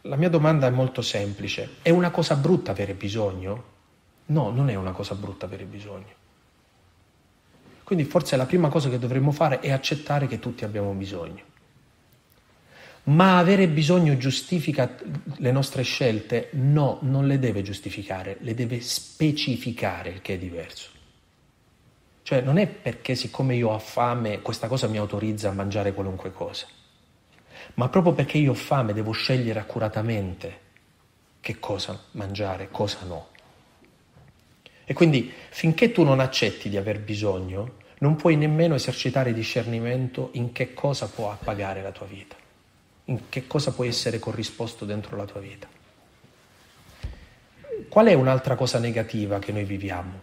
[0.00, 1.76] la mia domanda è molto semplice.
[1.80, 3.64] È una cosa brutta avere bisogno?
[4.26, 6.17] No, non è una cosa brutta avere bisogno.
[7.88, 11.42] Quindi forse la prima cosa che dovremmo fare è accettare che tutti abbiamo bisogno.
[13.04, 14.94] Ma avere bisogno giustifica
[15.36, 16.50] le nostre scelte?
[16.52, 20.90] No, non le deve giustificare, le deve specificare, che è diverso.
[22.24, 26.30] Cioè non è perché siccome io ho fame questa cosa mi autorizza a mangiare qualunque
[26.30, 26.66] cosa,
[27.76, 30.60] ma proprio perché io ho fame devo scegliere accuratamente
[31.40, 33.28] che cosa mangiare, cosa no.
[34.84, 40.52] E quindi finché tu non accetti di aver bisogno, non puoi nemmeno esercitare discernimento in
[40.52, 42.36] che cosa può appagare la tua vita,
[43.06, 45.66] in che cosa può essere corrisposto dentro la tua vita.
[47.88, 50.20] Qual è un'altra cosa negativa che noi viviamo?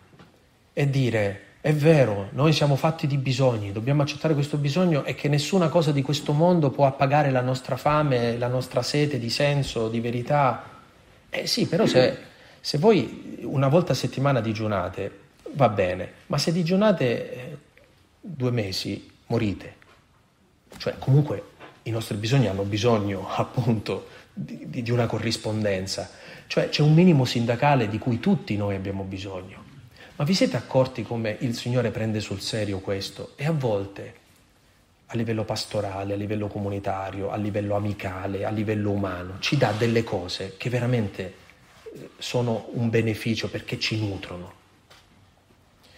[0.72, 5.30] È dire, è vero, noi siamo fatti di bisogni, dobbiamo accettare questo bisogno e che
[5.30, 9.90] nessuna cosa di questo mondo può appagare la nostra fame, la nostra sete di senso,
[9.90, 10.64] di verità.
[11.30, 12.34] Eh sì, però se
[12.66, 15.20] se voi una volta a settimana digiunate,
[15.52, 17.58] va bene, ma se digiunate eh,
[18.26, 19.76] due mesi, morite.
[20.78, 21.44] Cioè, comunque
[21.84, 26.10] i nostri bisogni hanno bisogno appunto di, di una corrispondenza.
[26.48, 29.64] Cioè, c'è un minimo sindacale di cui tutti noi abbiamo bisogno.
[30.18, 33.34] Ma vi siete accorti come il Signore prende sul serio questo?
[33.36, 34.14] E a volte,
[35.08, 40.04] a livello pastorale, a livello comunitario, a livello amicale, a livello umano, ci dà delle
[40.04, 41.44] cose che veramente
[42.18, 44.64] sono un beneficio perché ci nutrono.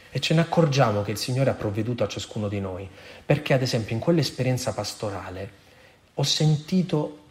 [0.09, 2.87] E ce ne accorgiamo che il Signore ha provveduto a ciascuno di noi,
[3.25, 5.65] perché ad esempio in quell'esperienza pastorale
[6.13, 7.25] ho sentito,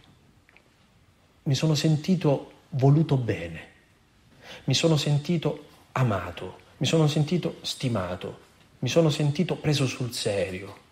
[1.44, 3.68] mi sono sentito voluto bene,
[4.64, 8.40] mi sono sentito amato, mi sono sentito stimato,
[8.80, 10.84] mi sono sentito preso sul serio.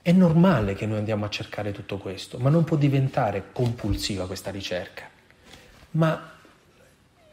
[0.00, 4.50] È normale che noi andiamo a cercare tutto questo, ma non può diventare compulsiva questa
[4.50, 5.10] ricerca
[5.92, 6.30] ma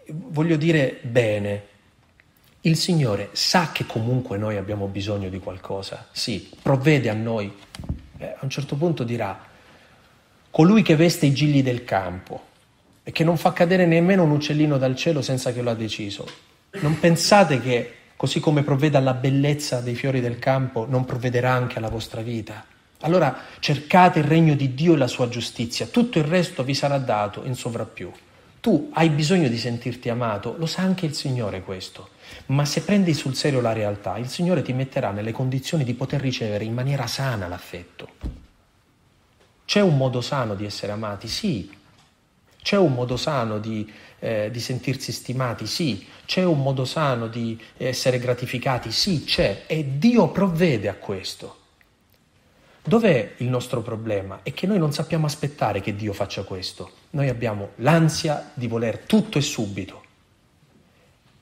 [0.08, 1.68] voglio dire bene,
[2.62, 7.54] il Signore sa che comunque noi abbiamo bisogno di qualcosa, sì, provvede a noi.
[8.18, 9.40] Eh, a un certo punto dirà,
[10.50, 12.48] colui che veste i gigli del campo
[13.04, 16.28] e che non fa cadere nemmeno un uccellino dal cielo senza che lo ha deciso,
[16.82, 21.78] non pensate che così come provvede alla bellezza dei fiori del campo, non provvederà anche
[21.78, 22.66] alla vostra vita?
[23.02, 26.98] Allora cercate il regno di Dio e la sua giustizia, tutto il resto vi sarà
[26.98, 28.12] dato in sovrappiù.
[28.62, 32.10] Tu hai bisogno di sentirti amato, lo sa anche il Signore questo,
[32.48, 36.20] ma se prendi sul serio la realtà, il Signore ti metterà nelle condizioni di poter
[36.20, 38.10] ricevere in maniera sana l'affetto.
[39.64, 41.28] C'è un modo sano di essere amati?
[41.28, 41.72] Sì.
[42.62, 45.66] C'è un modo sano di, eh, di sentirsi stimati?
[45.66, 46.06] Sì.
[46.26, 48.92] C'è un modo sano di essere gratificati?
[48.92, 49.64] Sì, c'è.
[49.68, 51.59] E Dio provvede a questo.
[52.84, 54.40] Dov'è il nostro problema?
[54.42, 56.92] È che noi non sappiamo aspettare che Dio faccia questo.
[57.12, 60.04] Noi abbiamo l'ansia di voler tutto e subito.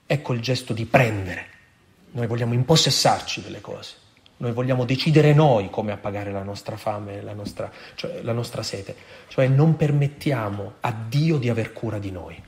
[0.06, 1.45] Ecco il gesto di prendere.
[2.12, 4.06] Noi vogliamo impossessarci delle cose.
[4.38, 8.95] Noi vogliamo decidere noi come appagare la nostra fame, la nostra, cioè la nostra sete.
[9.28, 12.41] Cioè non permettiamo a Dio di aver cura di noi.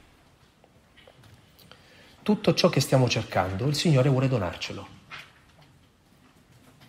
[2.22, 4.99] Tutto ciò che stiamo cercando, il Signore vuole donarcelo.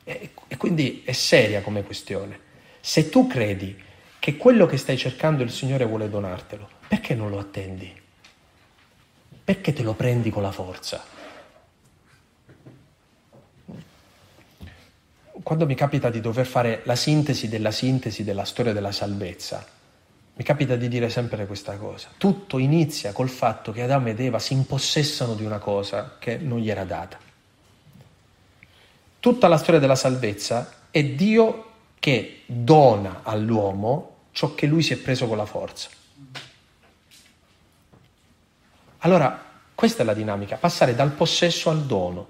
[0.04, 2.38] E, quindi è seria come questione.
[2.80, 3.78] Se tu credi
[4.18, 7.92] che quello che stai cercando il Signore vuole donartelo, perché non lo attendi?
[9.42, 11.04] Perché te lo prendi con la forza?
[15.42, 19.66] Quando mi capita di dover fare la sintesi della sintesi della storia della salvezza,
[20.34, 22.08] mi capita di dire sempre questa cosa.
[22.16, 26.58] Tutto inizia col fatto che Adamo ed Eva si impossessano di una cosa che non
[26.58, 27.18] gli era data.
[29.20, 31.66] Tutta la storia della salvezza è Dio
[31.98, 35.90] che dona all'uomo ciò che lui si è preso con la forza.
[39.00, 42.28] Allora, questa è la dinamica, passare dal possesso al dono,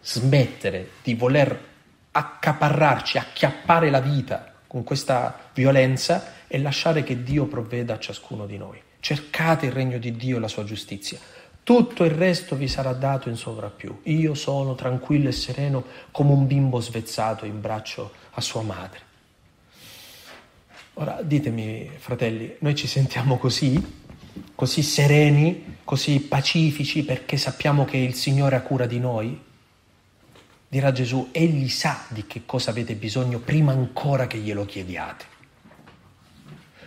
[0.00, 1.70] smettere di voler
[2.10, 8.58] accaparrarci, acchiappare la vita con questa violenza e lasciare che Dio provveda a ciascuno di
[8.58, 8.80] noi.
[8.98, 11.18] Cercate il regno di Dio e la sua giustizia
[11.62, 14.00] tutto il resto vi sarà dato in sovrappiù.
[14.04, 19.10] Io sono tranquillo e sereno come un bimbo svezzato in braccio a sua madre.
[20.94, 24.00] Ora ditemi, fratelli, noi ci sentiamo così?
[24.54, 29.40] Così sereni, così pacifici perché sappiamo che il Signore ha cura di noi?
[30.68, 35.31] Dirà Gesù, Egli sa di che cosa avete bisogno prima ancora che glielo chiediate.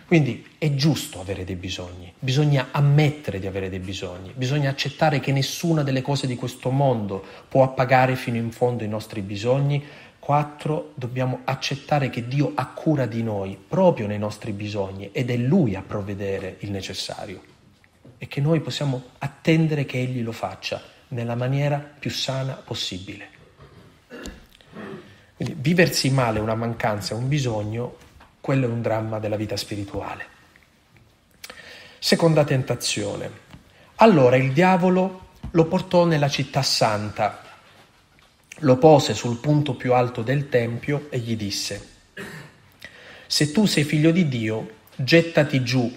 [0.06, 5.32] Quindi è giusto avere dei bisogni, bisogna ammettere di avere dei bisogni, bisogna accettare che
[5.32, 9.82] nessuna delle cose di questo mondo può appagare fino in fondo i nostri bisogni.
[10.20, 15.36] Quattro, dobbiamo accettare che Dio ha cura di noi proprio nei nostri bisogni ed è
[15.36, 17.42] Lui a provvedere il necessario
[18.18, 23.28] e che noi possiamo attendere che Egli lo faccia nella maniera più sana possibile.
[25.36, 27.96] Quindi viversi male una mancanza, un bisogno,
[28.46, 30.24] quello è un dramma della vita spirituale.
[31.98, 33.28] Seconda tentazione.
[33.96, 37.42] Allora il diavolo lo portò nella città santa,
[38.58, 41.88] lo pose sul punto più alto del Tempio e gli disse,
[43.26, 45.92] se tu sei figlio di Dio, gettati giù.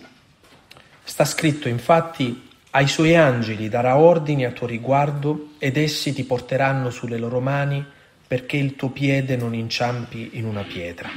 [1.04, 6.90] Sta scritto infatti, ai suoi angeli darà ordini a tuo riguardo ed essi ti porteranno
[6.90, 7.86] sulle loro mani
[8.28, 11.12] perché il tuo piede non inciampi in una pietra.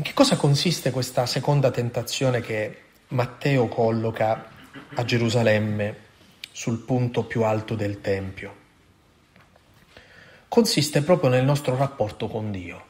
[0.00, 4.46] In che cosa consiste questa seconda tentazione che Matteo colloca
[4.94, 5.94] a Gerusalemme
[6.50, 8.54] sul punto più alto del Tempio?
[10.48, 12.82] Consiste proprio nel nostro rapporto con Dio.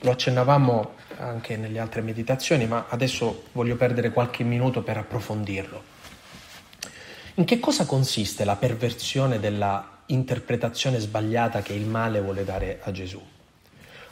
[0.00, 5.82] Lo accennavamo anche nelle altre meditazioni, ma adesso voglio perdere qualche minuto per approfondirlo.
[7.36, 12.92] In che cosa consiste la perversione della interpretazione sbagliata che il male vuole dare a
[12.92, 13.26] Gesù?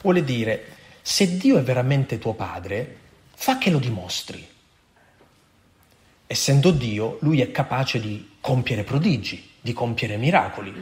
[0.01, 2.97] Vuole dire se Dio è veramente tuo padre,
[3.33, 4.45] fa che lo dimostri.
[6.27, 10.75] Essendo Dio, lui è capace di compiere prodigi, di compiere miracoli.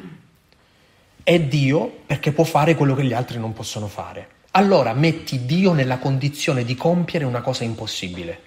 [1.22, 4.28] È Dio perché può fare quello che gli altri non possono fare.
[4.52, 8.40] Allora metti Dio nella condizione di compiere una cosa impossibile.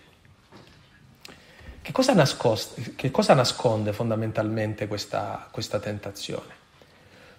[1.84, 6.57] Che cosa, nascoste, che cosa nasconde fondamentalmente questa, questa tentazione?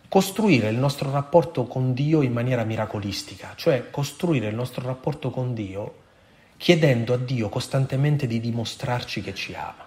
[0.09, 5.53] Costruire il nostro rapporto con Dio in maniera miracolistica, cioè costruire il nostro rapporto con
[5.53, 6.07] Dio
[6.57, 9.87] chiedendo a Dio costantemente di dimostrarci che ci ama.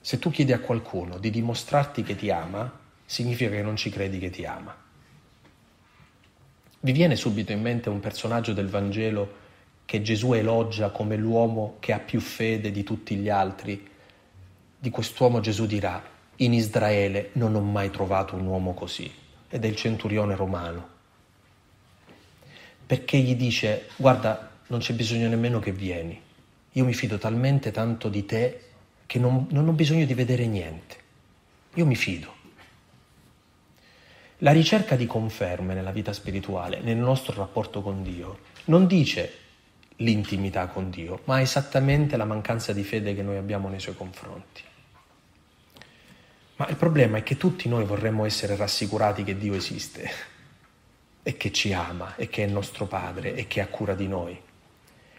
[0.00, 2.70] Se tu chiedi a qualcuno di dimostrarti che ti ama,
[3.06, 4.76] significa che non ci credi che ti ama.
[6.80, 9.42] Vi viene subito in mente un personaggio del Vangelo
[9.86, 13.88] che Gesù elogia come l'uomo che ha più fede di tutti gli altri?
[14.78, 16.02] Di quest'uomo Gesù dirà,
[16.36, 19.12] in Israele non ho mai trovato un uomo così,
[19.48, 20.88] ed è il centurione romano.
[22.86, 26.20] Perché gli dice, guarda, non c'è bisogno nemmeno che vieni,
[26.72, 28.60] io mi fido talmente tanto di te
[29.06, 30.96] che non, non ho bisogno di vedere niente,
[31.74, 32.32] io mi fido.
[34.38, 39.32] La ricerca di conferme nella vita spirituale, nel nostro rapporto con Dio, non dice
[39.98, 44.62] l'intimità con Dio, ma esattamente la mancanza di fede che noi abbiamo nei suoi confronti.
[46.56, 50.08] Ma il problema è che tutti noi vorremmo essere rassicurati che Dio esiste
[51.22, 54.40] e che ci ama e che è nostro Padre e che ha cura di noi.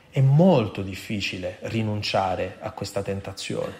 [0.09, 3.73] È molto difficile rinunciare a questa tentazione,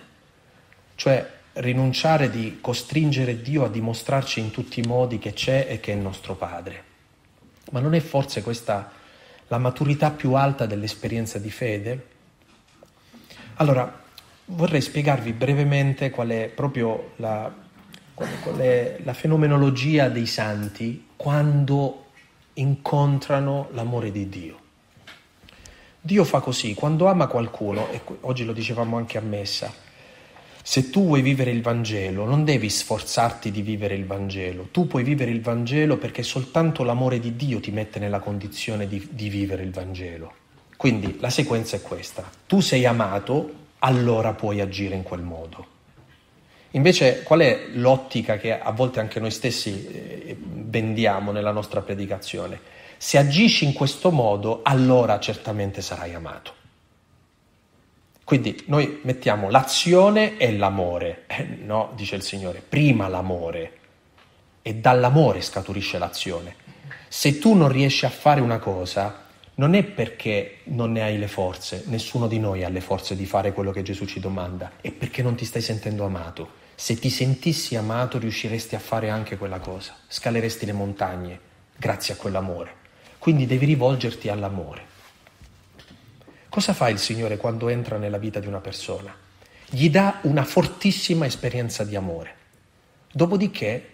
[0.96, 5.94] cioè rinunciare di costringere Dio a dimostrarci in tutti i modi che c'è e che
[5.94, 6.84] è nostro Padre.
[7.72, 8.92] Ma non è forse questa
[9.48, 12.08] la maturità più alta dell'esperienza di fede?
[13.56, 14.04] Allora,
[14.46, 17.54] vorrei spiegarvi brevemente qual è proprio la,
[18.14, 22.06] qual è, la fenomenologia dei santi quando
[22.54, 24.60] incontrano l'amore di Dio.
[26.00, 29.74] Dio fa così, quando ama qualcuno, e oggi lo dicevamo anche a messa,
[30.62, 35.04] se tu vuoi vivere il Vangelo, non devi sforzarti di vivere il Vangelo, tu puoi
[35.04, 39.64] vivere il Vangelo perché soltanto l'amore di Dio ti mette nella condizione di, di vivere
[39.64, 40.34] il Vangelo.
[40.78, 45.74] Quindi la sequenza è questa, tu sei amato, allora puoi agire in quel modo.
[46.72, 52.60] Invece qual è l'ottica che a volte anche noi stessi eh, vendiamo nella nostra predicazione?
[52.98, 56.54] Se agisci in questo modo, allora certamente sarai amato.
[58.24, 61.24] Quindi noi mettiamo l'azione e l'amore.
[61.28, 63.78] Eh, no, dice il Signore, prima l'amore
[64.64, 66.56] e dall'amore scaturisce l'azione.
[67.08, 69.25] Se tu non riesci a fare una cosa,
[69.56, 73.26] non è perché non ne hai le forze, nessuno di noi ha le forze di
[73.26, 76.64] fare quello che Gesù ci domanda, è perché non ti stai sentendo amato.
[76.76, 81.40] Se ti sentissi amato riusciresti a fare anche quella cosa, scaleresti le montagne
[81.78, 82.84] grazie a quell'amore.
[83.18, 84.94] Quindi devi rivolgerti all'amore.
[86.50, 89.16] Cosa fa il Signore quando entra nella vita di una persona?
[89.70, 92.36] Gli dà una fortissima esperienza di amore.
[93.12, 93.92] Dopodiché,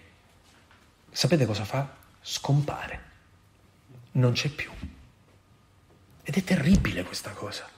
[1.10, 1.88] sapete cosa fa?
[2.20, 3.00] Scompare.
[4.12, 4.70] Non c'è più.
[6.22, 7.68] Ed è terribile questa cosa.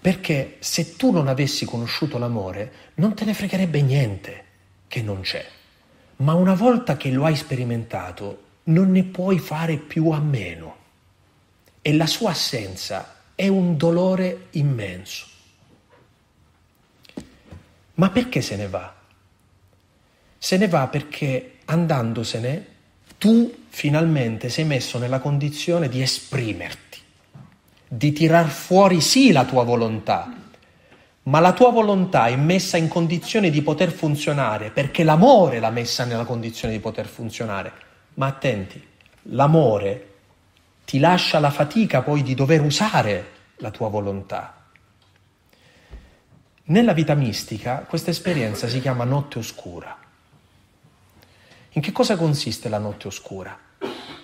[0.00, 4.44] Perché se tu non avessi conosciuto l'amore, non te ne fregherebbe niente
[4.88, 5.46] che non c'è.
[6.16, 10.76] Ma una volta che lo hai sperimentato, non ne puoi fare più a meno
[11.82, 15.26] e la sua assenza è un dolore immenso.
[17.94, 18.94] Ma perché se ne va?
[20.38, 22.66] Se ne va perché andandosene
[23.22, 26.98] tu finalmente sei messo nella condizione di esprimerti,
[27.86, 30.28] di tirar fuori sì la tua volontà,
[31.22, 36.04] ma la tua volontà è messa in condizione di poter funzionare perché l'amore l'ha messa
[36.04, 37.72] nella condizione di poter funzionare.
[38.14, 38.84] Ma attenti,
[39.26, 40.14] l'amore
[40.84, 43.26] ti lascia la fatica poi di dover usare
[43.58, 44.64] la tua volontà.
[46.64, 50.01] Nella vita mistica questa esperienza si chiama notte oscura.
[51.74, 53.58] In che cosa consiste la notte oscura?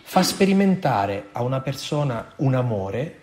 [0.03, 3.21] Fa sperimentare a una persona un amore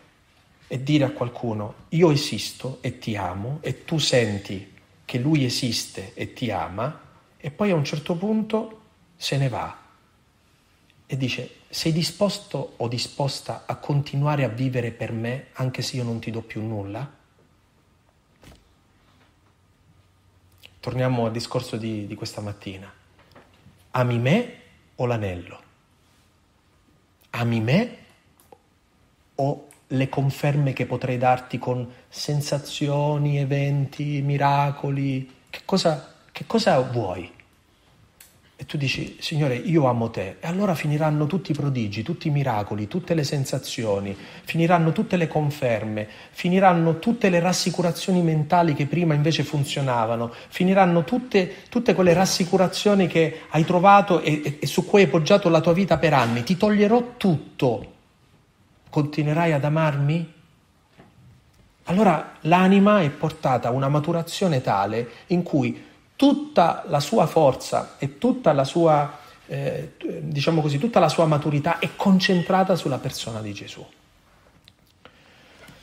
[0.67, 4.73] e dire a qualcuno io esisto e ti amo e tu senti
[5.05, 7.01] che lui esiste e ti ama
[7.37, 8.81] e poi a un certo punto
[9.15, 9.77] se ne va
[11.05, 16.03] e dice sei disposto o disposta a continuare a vivere per me anche se io
[16.03, 17.13] non ti do più nulla?
[20.79, 23.03] Torniamo al discorso di, di questa mattina.
[23.97, 24.55] Ami me
[24.95, 25.61] o l'anello?
[27.29, 27.97] Ami me
[29.35, 35.33] o le conferme che potrei darti con sensazioni, eventi, miracoli?
[35.49, 37.31] Che cosa, che cosa vuoi?
[38.57, 40.37] E tu dici, Signore, io amo te.
[40.39, 45.27] E allora finiranno tutti i prodigi, tutti i miracoli, tutte le sensazioni, finiranno tutte le
[45.27, 53.07] conferme, finiranno tutte le rassicurazioni mentali che prima invece funzionavano, finiranno tutte, tutte quelle rassicurazioni
[53.07, 56.43] che hai trovato e, e, e su cui hai poggiato la tua vita per anni.
[56.43, 57.93] Ti toglierò tutto.
[58.89, 60.33] Continuerai ad amarmi?
[61.87, 68.17] Allora l'anima è portata a una maturazione tale in cui tutta la sua forza e
[68.17, 73.53] tutta la sua, eh, diciamo così, tutta la sua maturità è concentrata sulla persona di
[73.53, 73.85] Gesù.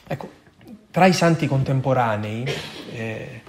[0.07, 0.31] Ecco,
[0.91, 2.45] tra i santi contemporanei,
[2.93, 3.43] eh,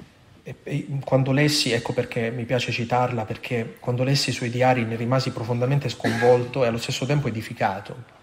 [1.06, 5.32] quando lessi, ecco perché mi piace citarla, perché quando lessi i suoi diari ne rimasi
[5.32, 8.22] profondamente sconvolto e allo stesso tempo edificato.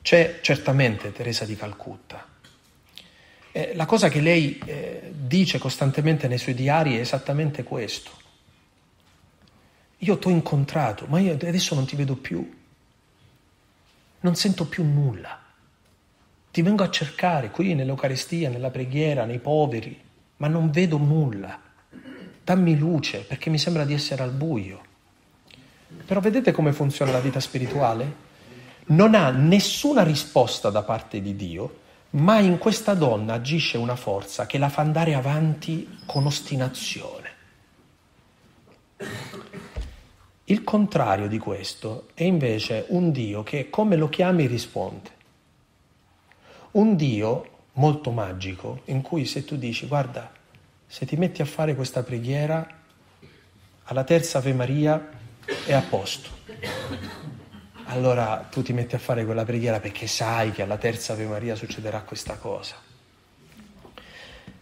[0.00, 2.24] C'è certamente Teresa di Calcutta,
[3.56, 8.10] eh, la cosa che lei eh, dice costantemente nei suoi diari è esattamente questo.
[9.96, 12.54] Io ti ho incontrato, ma io adesso non ti vedo più.
[14.20, 15.40] Non sento più nulla.
[16.50, 19.98] Ti vengo a cercare qui nell'Eucaristia, nella preghiera, nei poveri,
[20.36, 21.58] ma non vedo nulla.
[22.44, 24.84] Dammi luce perché mi sembra di essere al buio.
[26.04, 28.24] Però vedete come funziona la vita spirituale?
[28.88, 31.84] Non ha nessuna risposta da parte di Dio
[32.16, 37.34] ma in questa donna agisce una forza che la fa andare avanti con ostinazione.
[40.44, 45.10] Il contrario di questo è invece un Dio che come lo chiami risponde.
[46.72, 50.32] Un Dio molto magico in cui se tu dici guarda,
[50.86, 52.66] se ti metti a fare questa preghiera,
[53.84, 55.10] alla terza Ave Maria
[55.66, 56.30] è a posto.
[57.86, 61.54] Allora tu ti metti a fare quella preghiera perché sai che alla terza Ave Maria
[61.54, 62.74] succederà questa cosa.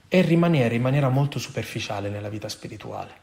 [0.09, 3.23] E rimanere in maniera molto superficiale nella vita spirituale.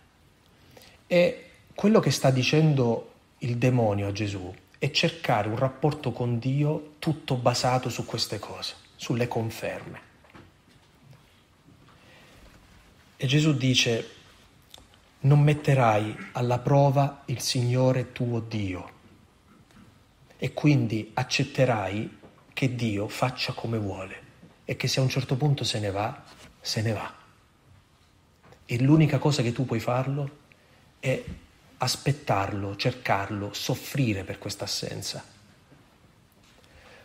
[1.05, 6.95] E quello che sta dicendo il demonio a Gesù è cercare un rapporto con Dio
[6.97, 10.09] tutto basato su queste cose, sulle conferme.
[13.17, 14.09] E Gesù dice,
[15.21, 18.99] non metterai alla prova il Signore tuo Dio
[20.43, 22.17] e quindi accetterai
[22.51, 24.29] che Dio faccia come vuole
[24.65, 26.23] e che se a un certo punto se ne va,
[26.59, 27.13] se ne va.
[28.65, 30.37] E l'unica cosa che tu puoi farlo
[30.99, 31.23] è
[31.77, 35.23] aspettarlo, cercarlo, soffrire per questa assenza,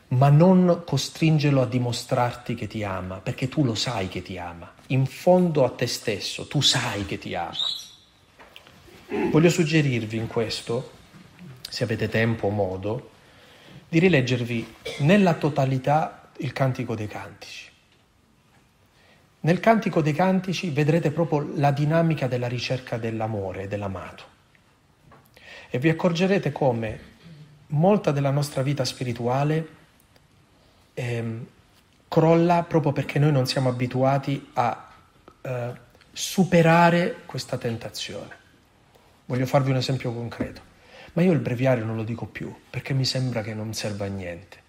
[0.08, 4.72] ma non costringerlo a dimostrarti che ti ama, perché tu lo sai che ti ama,
[4.86, 7.52] in fondo a te stesso, tu sai che ti ama.
[9.30, 10.92] Voglio suggerirvi in questo,
[11.68, 13.10] se avete tempo o modo,
[13.88, 17.70] di rileggervi nella totalità il Cantico dei Cantici.
[19.40, 24.24] Nel Cantico dei Cantici vedrete proprio la dinamica della ricerca dell'amore dell'amato.
[25.70, 27.14] E vi accorgerete come
[27.68, 29.68] molta della nostra vita spirituale
[30.94, 31.46] ehm,
[32.08, 34.92] crolla proprio perché noi non siamo abituati a
[35.42, 35.72] eh,
[36.12, 38.34] superare questa tentazione.
[39.26, 40.65] Voglio farvi un esempio concreto.
[41.16, 44.08] Ma io il breviario non lo dico più perché mi sembra che non serva a
[44.08, 44.64] niente.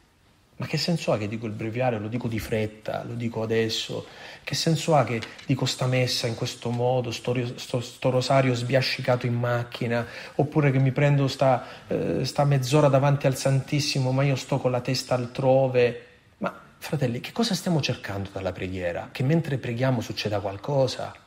[0.56, 2.00] Ma che senso ha che dico il breviario?
[2.00, 4.08] Lo dico di fretta, lo dico adesso.
[4.44, 9.26] Che senso ha che dico sta messa in questo modo, sto, sto, sto rosario sbiascicato
[9.26, 14.38] in macchina, oppure che mi prendo sta, eh, sta mezz'ora davanti al Santissimo, ma io
[14.38, 16.06] sto con la testa altrove.
[16.38, 19.10] Ma fratelli, che cosa stiamo cercando dalla preghiera?
[19.12, 21.27] Che mentre preghiamo succeda qualcosa?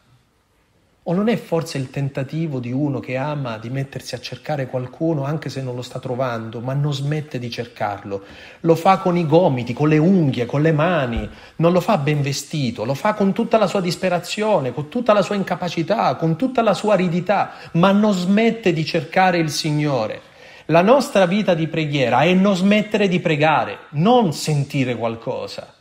[1.04, 5.24] O non è forse il tentativo di uno che ama di mettersi a cercare qualcuno
[5.24, 8.22] anche se non lo sta trovando, ma non smette di cercarlo?
[8.60, 11.26] Lo fa con i gomiti, con le unghie, con le mani,
[11.56, 15.22] non lo fa ben vestito, lo fa con tutta la sua disperazione, con tutta la
[15.22, 20.20] sua incapacità, con tutta la sua aridità, ma non smette di cercare il Signore.
[20.66, 25.74] La nostra vita di preghiera è non smettere di pregare, non sentire qualcosa.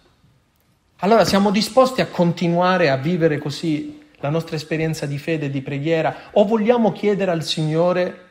[0.99, 5.61] Allora siamo disposti a continuare a vivere così la nostra esperienza di fede e di
[5.61, 8.27] preghiera, o vogliamo chiedere al Signore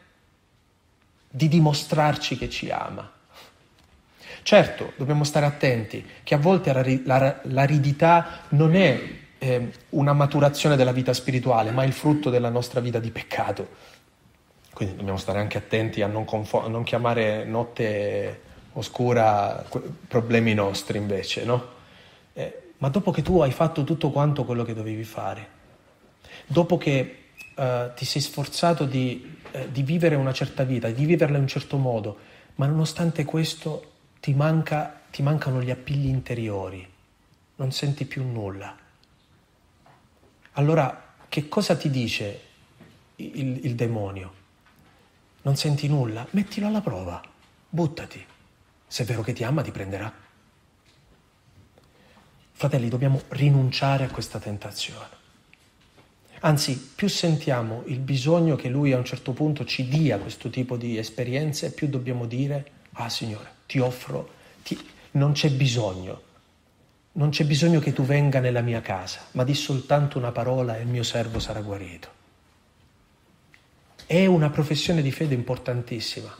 [1.30, 3.10] di dimostrarci che ci ama?
[4.42, 7.02] Certo, dobbiamo stare attenti che a volte
[7.42, 9.00] l'aridità non è
[9.38, 13.68] eh, una maturazione della vita spirituale, ma il frutto della nostra vita di peccato.
[14.72, 18.40] Quindi dobbiamo stare anche attenti a non, confo- non chiamare notte
[18.72, 19.64] oscura
[20.06, 21.68] problemi nostri invece, no?
[22.32, 25.48] Eh, ma dopo che tu hai fatto tutto quanto quello che dovevi fare,
[26.48, 31.36] dopo che uh, ti sei sforzato di, uh, di, vivere una certa vita, di viverla
[31.36, 32.18] in un certo modo,
[32.56, 36.86] ma nonostante questo ti, manca, ti mancano gli appigli interiori,
[37.56, 38.76] non senti più nulla.
[40.52, 42.40] Allora, che cosa ti dice
[43.16, 44.34] il, il demonio?
[45.42, 46.26] Non senti nulla?
[46.30, 47.22] Mettilo alla prova,
[47.68, 48.24] buttati.
[48.86, 50.12] Se è vero che ti ama, ti prenderà.
[52.52, 55.17] Fratelli, dobbiamo rinunciare a questa tentazione.
[56.40, 60.76] Anzi, più sentiamo il bisogno che Lui a un certo punto ci dia questo tipo
[60.76, 64.30] di esperienze, più dobbiamo dire, ah Signore, ti offro,
[64.62, 64.78] ti...
[65.12, 66.22] non c'è bisogno,
[67.12, 70.82] non c'è bisogno che tu venga nella mia casa, ma di soltanto una parola e
[70.82, 72.16] il mio servo sarà guarito.
[74.06, 76.34] È una professione di fede importantissima.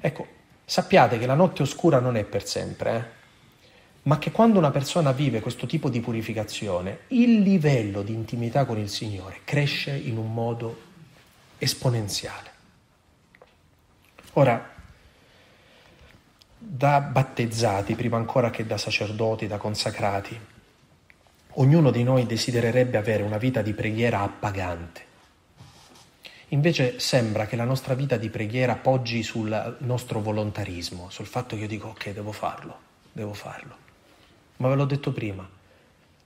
[0.00, 0.26] Ecco,
[0.64, 3.21] sappiate che la notte oscura non è per sempre, eh?
[4.02, 8.78] Ma che quando una persona vive questo tipo di purificazione, il livello di intimità con
[8.78, 10.90] il Signore cresce in un modo
[11.58, 12.50] esponenziale.
[14.32, 14.70] Ora,
[16.58, 20.38] da battezzati, prima ancora che da sacerdoti, da consacrati,
[21.56, 25.10] ognuno di noi desidererebbe avere una vita di preghiera appagante.
[26.48, 31.62] Invece sembra che la nostra vita di preghiera poggi sul nostro volontarismo, sul fatto che
[31.62, 32.78] io dico ok, devo farlo,
[33.12, 33.81] devo farlo
[34.62, 35.48] ma ve l'ho detto prima,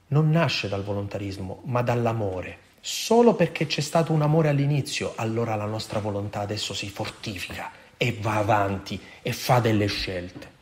[0.09, 2.59] non nasce dal volontarismo, ma dall'amore.
[2.81, 8.15] Solo perché c'è stato un amore all'inizio, allora la nostra volontà adesso si fortifica e
[8.21, 10.53] va avanti e fa delle scelte.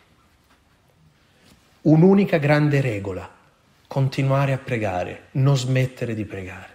[1.83, 3.29] Un'unica grande regola,
[3.89, 6.73] continuare a pregare, non smettere di pregare.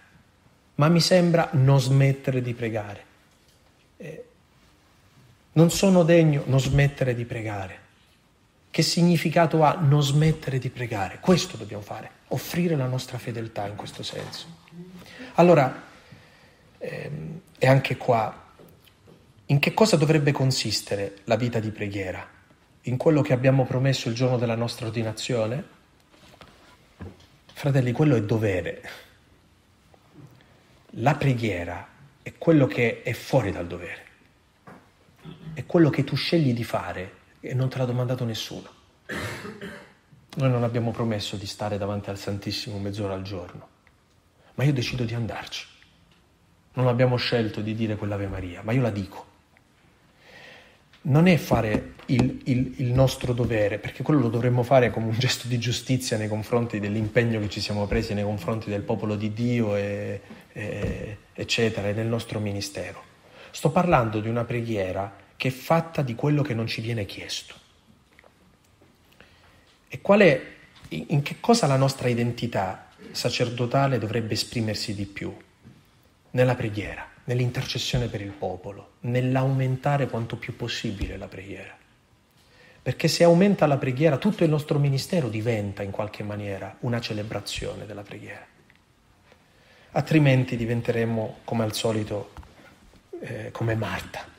[0.75, 3.03] Ma mi sembra non smettere di pregare.
[3.95, 4.25] Eh,
[5.53, 7.87] non sono degno, non smettere di pregare.
[8.71, 11.19] Che significato ha non smettere di pregare?
[11.19, 14.45] Questo dobbiamo fare, offrire la nostra fedeltà in questo senso.
[15.35, 15.83] Allora,
[16.77, 18.47] ehm, e anche qua,
[19.51, 22.23] In che cosa dovrebbe consistere la vita di preghiera?
[22.81, 25.63] In quello che abbiamo promesso il giorno della nostra ordinazione?
[27.51, 28.89] Fratelli, quello è dovere.
[30.91, 31.87] La preghiera
[32.21, 34.05] è quello che è fuori dal dovere.
[35.55, 38.77] È quello che tu scegli di fare e non te l'ha domandato nessuno.
[40.35, 43.67] Noi non abbiamo promesso di stare davanti al Santissimo mezz'ora al giorno,
[44.55, 45.65] ma io decido di andarci.
[46.73, 49.25] Non abbiamo scelto di dire quell'Ave Maria, ma io la dico.
[51.01, 55.17] Non è fare il, il, il, nostro dovere, perché quello lo dovremmo fare come un
[55.17, 59.33] gesto di giustizia nei confronti dell'impegno che ci siamo presi nei confronti del popolo di
[59.33, 60.21] Dio, e,
[60.51, 63.01] e, eccetera, e del nostro ministero.
[63.51, 67.55] Sto parlando di una preghiera che è fatta di quello che non ci viene chiesto.
[69.87, 70.45] E qual è,
[70.89, 75.33] in che cosa la nostra identità sacerdotale dovrebbe esprimersi di più?
[76.31, 81.73] Nella preghiera, nell'intercessione per il popolo, nell'aumentare quanto più possibile la preghiera.
[82.81, 87.85] Perché se aumenta la preghiera, tutto il nostro ministero diventa in qualche maniera una celebrazione
[87.85, 88.45] della preghiera.
[89.91, 92.33] Altrimenti diventeremo, come al solito,
[93.21, 94.35] eh, come Marta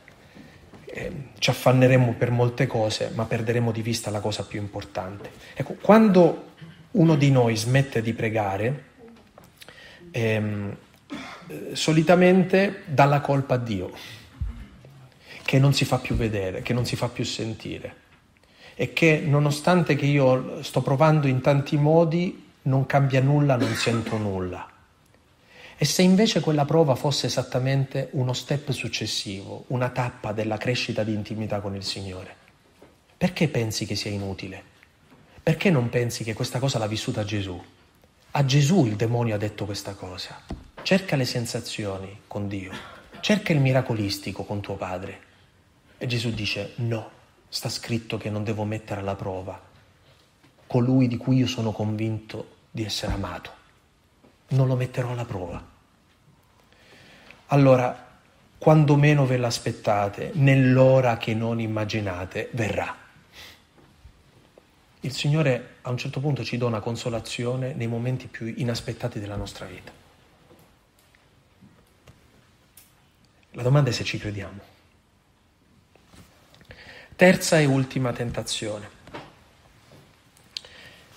[1.01, 5.31] eh, ci affanneremo per molte cose, ma perderemo di vista la cosa più importante.
[5.55, 6.49] Ecco, quando
[6.93, 8.85] uno di noi smette di pregare,
[10.11, 10.77] ehm,
[11.47, 13.91] eh, solitamente dà la colpa a Dio,
[15.45, 17.97] che non si fa più vedere, che non si fa più sentire
[18.75, 24.17] e che nonostante che io sto provando in tanti modi, non cambia nulla, non sento
[24.17, 24.67] nulla.
[25.83, 31.15] E se invece quella prova fosse esattamente uno step successivo, una tappa della crescita di
[31.15, 32.37] intimità con il Signore?
[33.17, 34.63] Perché pensi che sia inutile?
[35.43, 37.59] Perché non pensi che questa cosa l'ha vissuta Gesù?
[38.33, 40.43] A Gesù il demonio ha detto questa cosa.
[40.83, 42.73] Cerca le sensazioni con Dio,
[43.21, 45.21] cerca il miracolistico con tuo padre.
[45.97, 47.11] E Gesù dice no,
[47.49, 49.59] sta scritto che non devo mettere alla prova
[50.67, 53.57] colui di cui io sono convinto di essere amato.
[54.49, 55.70] Non lo metterò alla prova
[57.53, 58.09] allora
[58.59, 62.95] quando meno ve l'aspettate, nell'ora che non immaginate, verrà.
[65.01, 69.65] Il Signore a un certo punto ci dona consolazione nei momenti più inaspettati della nostra
[69.65, 69.91] vita.
[73.53, 74.61] La domanda è se ci crediamo.
[77.17, 78.99] Terza e ultima tentazione.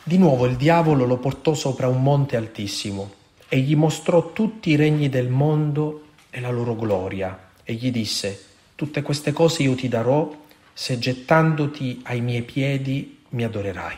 [0.01, 3.13] Di nuovo il diavolo lo portò sopra un monte altissimo
[3.49, 8.43] e gli mostrò tutti i regni del mondo e la loro gloria, e gli disse,
[8.73, 10.35] tutte queste cose io ti darò
[10.73, 13.95] se gettandoti ai miei piedi mi adorerai.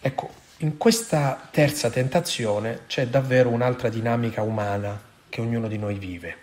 [0.00, 6.36] Ecco, in questa terza tentazione c'è davvero un'altra dinamica umana che ognuno di noi vive.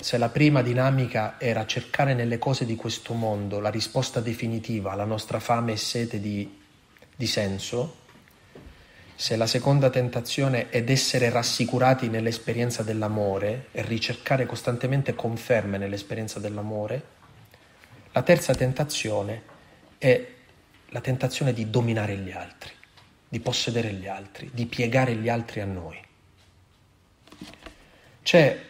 [0.00, 5.04] Se la prima dinamica era cercare nelle cose di questo mondo la risposta definitiva alla
[5.04, 6.60] nostra fame e sete di,
[7.16, 8.02] di senso,
[9.16, 17.02] se la seconda tentazione è essere rassicurati nell'esperienza dell'amore e ricercare costantemente conferme nell'esperienza dell'amore,
[18.12, 19.42] la terza tentazione
[19.98, 20.26] è
[20.88, 22.70] la tentazione di dominare gli altri,
[23.28, 26.00] di possedere gli altri, di piegare gli altri a noi.
[28.22, 28.60] C'è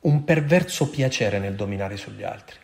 [0.00, 2.56] un perverso piacere nel dominare sugli altri.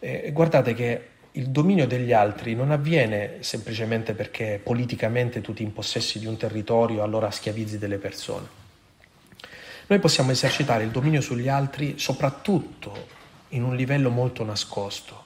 [0.00, 6.20] E guardate che il dominio degli altri non avviene semplicemente perché politicamente tu ti impossessi
[6.20, 8.62] di un territorio e allora schiavizzi delle persone.
[9.86, 15.24] Noi possiamo esercitare il dominio sugli altri soprattutto in un livello molto nascosto,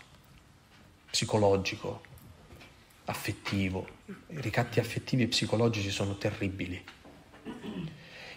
[1.10, 2.00] psicologico,
[3.04, 3.86] affettivo.
[4.28, 6.82] I ricatti affettivi e psicologici sono terribili.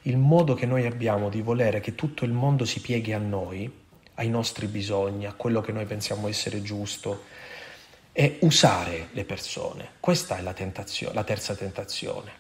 [0.04, 3.72] Il modo che noi abbiamo di volere che tutto il mondo si pieghi a noi,
[4.16, 7.24] ai nostri bisogni, a quello che noi pensiamo essere giusto,
[8.12, 9.92] è usare le persone.
[10.00, 10.54] Questa è la,
[11.14, 12.40] la terza tentazione.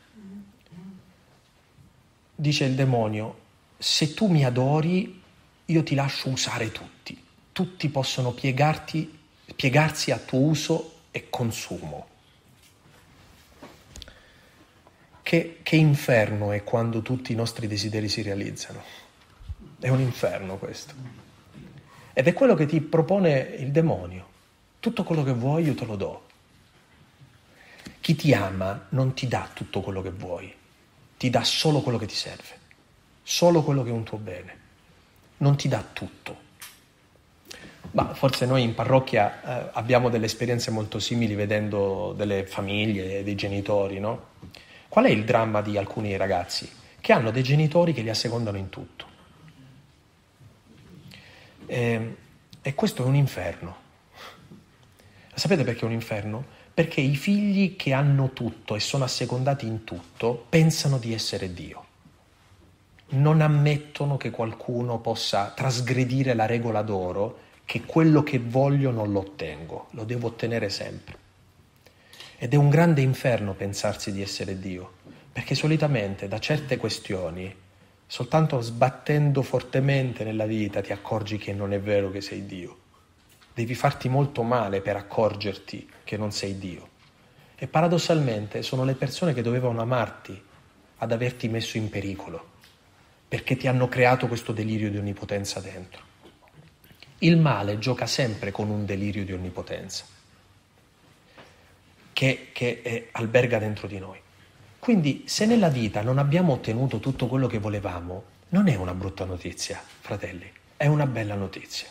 [2.35, 3.39] Dice il demonio,
[3.77, 5.21] se tu mi adori,
[5.65, 7.19] io ti lascio usare tutti.
[7.51, 9.19] Tutti possono piegarti,
[9.55, 12.07] piegarsi a tuo uso e consumo.
[15.21, 18.81] Che, che inferno è quando tutti i nostri desideri si realizzano.
[19.79, 20.93] È un inferno questo.
[22.13, 24.30] Ed è quello che ti propone il demonio.
[24.81, 26.25] Tutto quello che vuoi io te lo do.
[27.99, 30.51] Chi ti ama non ti dà tutto quello che vuoi,
[31.17, 32.57] ti dà solo quello che ti serve,
[33.21, 34.57] solo quello che è un tuo bene.
[35.37, 36.35] Non ti dà tutto.
[37.91, 43.35] Ma forse noi in parrocchia eh, abbiamo delle esperienze molto simili vedendo delle famiglie, dei
[43.35, 44.29] genitori, no?
[44.87, 46.67] Qual è il dramma di alcuni ragazzi?
[46.99, 49.05] Che hanno dei genitori che li assecondano in tutto.
[51.67, 52.15] E,
[52.63, 53.80] e questo è un inferno.
[55.33, 56.43] Sapete perché è un inferno?
[56.73, 61.85] Perché i figli che hanno tutto e sono assecondati in tutto pensano di essere Dio.
[63.09, 69.19] Non ammettono che qualcuno possa trasgredire la regola d'oro che quello che voglio non lo
[69.19, 71.17] ottengo, lo devo ottenere sempre.
[72.37, 74.95] Ed è un grande inferno pensarsi di essere Dio,
[75.31, 77.53] perché solitamente da certe questioni,
[78.05, 82.80] soltanto sbattendo fortemente nella vita ti accorgi che non è vero che sei Dio.
[83.53, 86.89] Devi farti molto male per accorgerti che non sei Dio.
[87.55, 90.41] E paradossalmente sono le persone che dovevano amarti
[90.97, 92.49] ad averti messo in pericolo,
[93.27, 96.01] perché ti hanno creato questo delirio di onnipotenza dentro.
[97.19, 100.05] Il male gioca sempre con un delirio di onnipotenza
[102.13, 104.19] che, che è, alberga dentro di noi.
[104.77, 109.25] Quindi se nella vita non abbiamo ottenuto tutto quello che volevamo, non è una brutta
[109.25, 111.87] notizia, fratelli, è una bella notizia.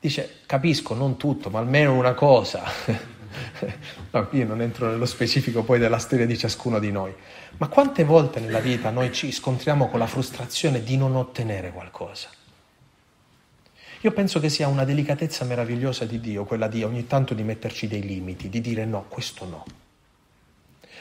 [0.00, 2.62] Dice, capisco, non tutto, ma almeno una cosa.
[4.10, 7.14] no, io non entro nello specifico poi della storia di ciascuno di noi,
[7.58, 12.30] ma quante volte nella vita noi ci scontriamo con la frustrazione di non ottenere qualcosa?
[14.00, 17.86] Io penso che sia una delicatezza meravigliosa di Dio, quella di ogni tanto di metterci
[17.86, 19.64] dei limiti, di dire no, questo no.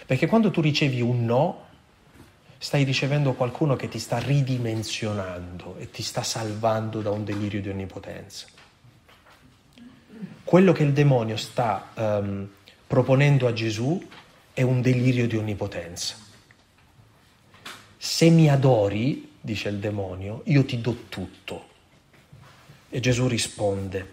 [0.06, 1.68] Perché quando tu ricevi un no,
[2.58, 7.70] stai ricevendo qualcuno che ti sta ridimensionando e ti sta salvando da un delirio di
[7.70, 8.48] onnipotenza.
[10.50, 12.50] Quello che il demonio sta um,
[12.88, 14.04] proponendo a Gesù
[14.52, 16.16] è un delirio di onnipotenza.
[17.96, 21.68] Se mi adori, dice il demonio, io ti do tutto.
[22.90, 24.08] E Gesù risponde,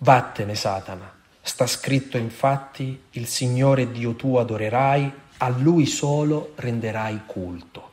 [0.00, 7.90] Vattene Satana, sta scritto infatti, il Signore Dio tuo adorerai, a Lui solo renderai culto.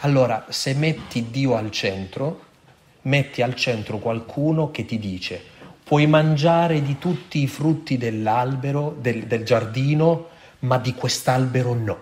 [0.00, 2.44] Allora, se metti Dio al centro,
[3.00, 5.54] metti al centro qualcuno che ti dice,
[5.86, 10.30] puoi mangiare di tutti i frutti dell'albero, del, del giardino,
[10.60, 11.98] ma di quest'albero no.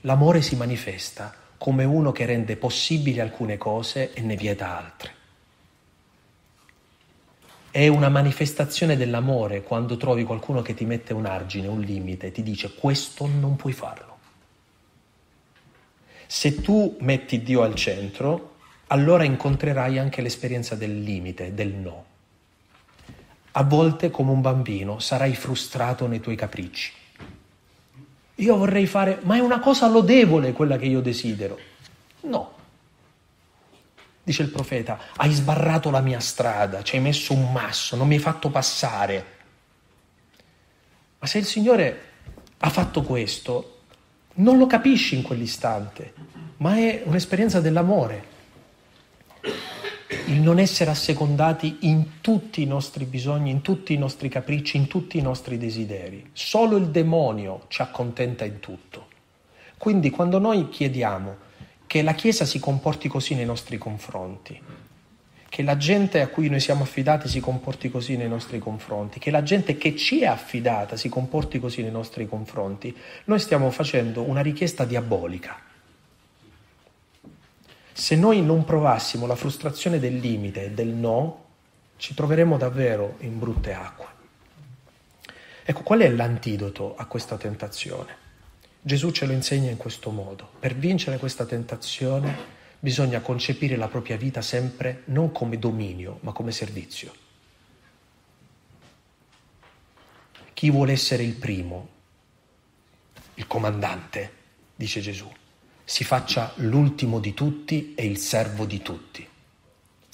[0.00, 5.14] L'amore si manifesta come uno che rende possibili alcune cose e ne vieta altre.
[7.70, 12.42] È una manifestazione dell'amore quando trovi qualcuno che ti mette un argine, un limite, ti
[12.42, 14.16] dice questo non puoi farlo.
[16.26, 18.49] Se tu metti Dio al centro,
[18.90, 22.04] allora incontrerai anche l'esperienza del limite, del no.
[23.52, 26.98] A volte, come un bambino, sarai frustrato nei tuoi capricci
[28.40, 31.58] io vorrei fare, ma è una cosa lodevole quella che io desidero.
[32.22, 32.58] No.
[34.22, 38.14] Dice il profeta, hai sbarrato la mia strada, ci hai messo un masso, non mi
[38.14, 39.38] hai fatto passare.
[41.18, 42.02] Ma se il Signore
[42.58, 43.80] ha fatto questo,
[44.34, 46.14] non lo capisci in quell'istante,
[46.58, 48.29] ma è un'esperienza dell'amore
[50.26, 54.86] il non essere assecondati in tutti i nostri bisogni, in tutti i nostri capricci, in
[54.86, 56.30] tutti i nostri desideri.
[56.32, 59.08] Solo il demonio ci accontenta in tutto.
[59.76, 61.48] Quindi quando noi chiediamo
[61.86, 64.60] che la Chiesa si comporti così nei nostri confronti,
[65.48, 69.32] che la gente a cui noi siamo affidati si comporti così nei nostri confronti, che
[69.32, 74.22] la gente che ci è affidata si comporti così nei nostri confronti, noi stiamo facendo
[74.22, 75.69] una richiesta diabolica
[78.00, 81.44] se noi non provassimo la frustrazione del limite del no,
[81.98, 84.06] ci troveremo davvero in brutte acque.
[85.62, 88.16] Ecco, qual è l'antidoto a questa tentazione?
[88.80, 90.48] Gesù ce lo insegna in questo modo.
[90.58, 92.34] Per vincere questa tentazione
[92.78, 97.12] bisogna concepire la propria vita sempre non come dominio, ma come servizio.
[100.54, 101.88] Chi vuole essere il primo,
[103.34, 104.32] il comandante,
[104.74, 105.30] dice Gesù,
[105.90, 109.26] si faccia l'ultimo di tutti e il servo di tutti.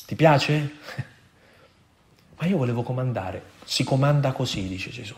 [0.07, 0.70] Ti piace?
[2.39, 3.43] Ma io volevo comandare.
[3.62, 5.14] Si comanda così, dice Gesù,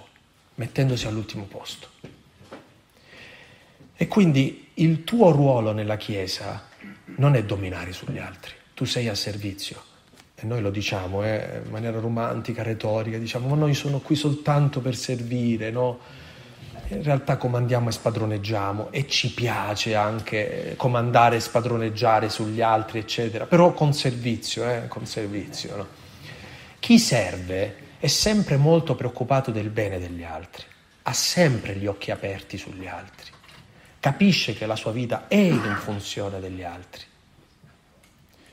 [0.57, 1.91] mettendosi all'ultimo posto.
[3.95, 6.67] E quindi il tuo ruolo nella Chiesa
[7.19, 9.81] non è dominare sugli altri, tu sei a servizio.
[10.35, 14.81] E noi lo diciamo eh, in maniera romantica, retorica, diciamo, ma noi sono qui soltanto
[14.81, 16.01] per servire, no?
[16.91, 23.47] In realtà comandiamo e spadroneggiamo e ci piace anche comandare e spadroneggiare sugli altri, eccetera,
[23.47, 25.77] però con servizio, eh, con servizio.
[25.77, 25.87] No?
[26.79, 30.65] Chi serve è sempre molto preoccupato del bene degli altri,
[31.03, 33.31] ha sempre gli occhi aperti sugli altri,
[34.01, 37.05] capisce che la sua vita è in funzione degli altri.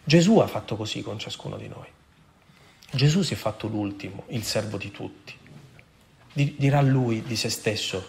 [0.04, 1.88] Gesù ha fatto così con ciascuno di noi.
[2.92, 5.34] Gesù si è fatto l'ultimo, il servo di tutti.
[6.34, 8.06] Dirà lui di se stesso,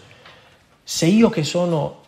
[0.89, 2.05] se io che sono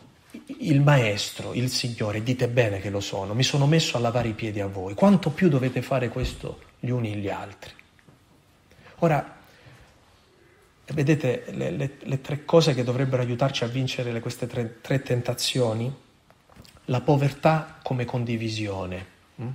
[0.61, 4.35] il maestro, il Signore, dite bene che lo sono, mi sono messo a lavare i
[4.35, 7.73] piedi a voi, quanto più dovete fare questo gli uni gli altri.
[8.99, 9.37] Ora,
[10.93, 15.03] vedete le, le, le tre cose che dovrebbero aiutarci a vincere le, queste tre, tre,
[15.03, 15.93] tentazioni?
[16.85, 19.49] La povertà come condivisione, hm?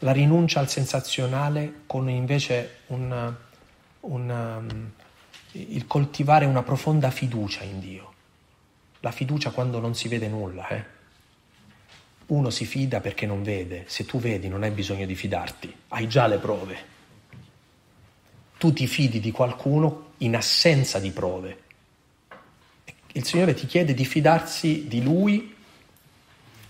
[0.00, 3.34] la rinuncia al sensazionale con invece un,
[4.00, 4.90] un,
[5.52, 8.12] il coltivare una profonda fiducia in Dio
[9.02, 10.68] la fiducia quando non si vede nulla.
[10.68, 10.84] Eh?
[12.26, 16.08] Uno si fida perché non vede, se tu vedi non hai bisogno di fidarti, hai
[16.08, 16.90] già le prove.
[18.58, 21.60] Tu ti fidi di qualcuno in assenza di prove.
[23.14, 25.54] Il Signore ti chiede di fidarsi di Lui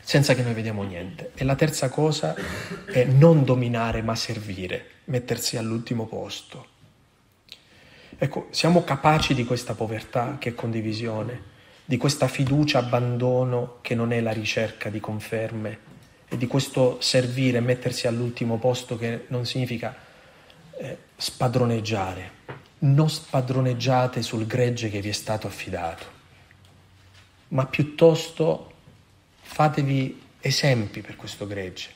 [0.01, 1.33] senza che noi vediamo niente.
[1.35, 2.35] E la terza cosa
[2.87, 6.70] è non dominare ma servire, mettersi all'ultimo posto.
[8.23, 11.43] Ecco, siamo capaci di questa povertà che è condivisione
[11.85, 15.79] di questa fiducia abbandono che non è la ricerca di conferme
[16.29, 19.97] e di questo servire, mettersi all'ultimo posto che non significa
[20.79, 22.31] eh, spadroneggiare.
[22.79, 26.05] Non spadroneggiate sul gregge che vi è stato affidato,
[27.49, 28.73] ma piuttosto
[29.41, 31.91] fatevi esempi per questo gregge.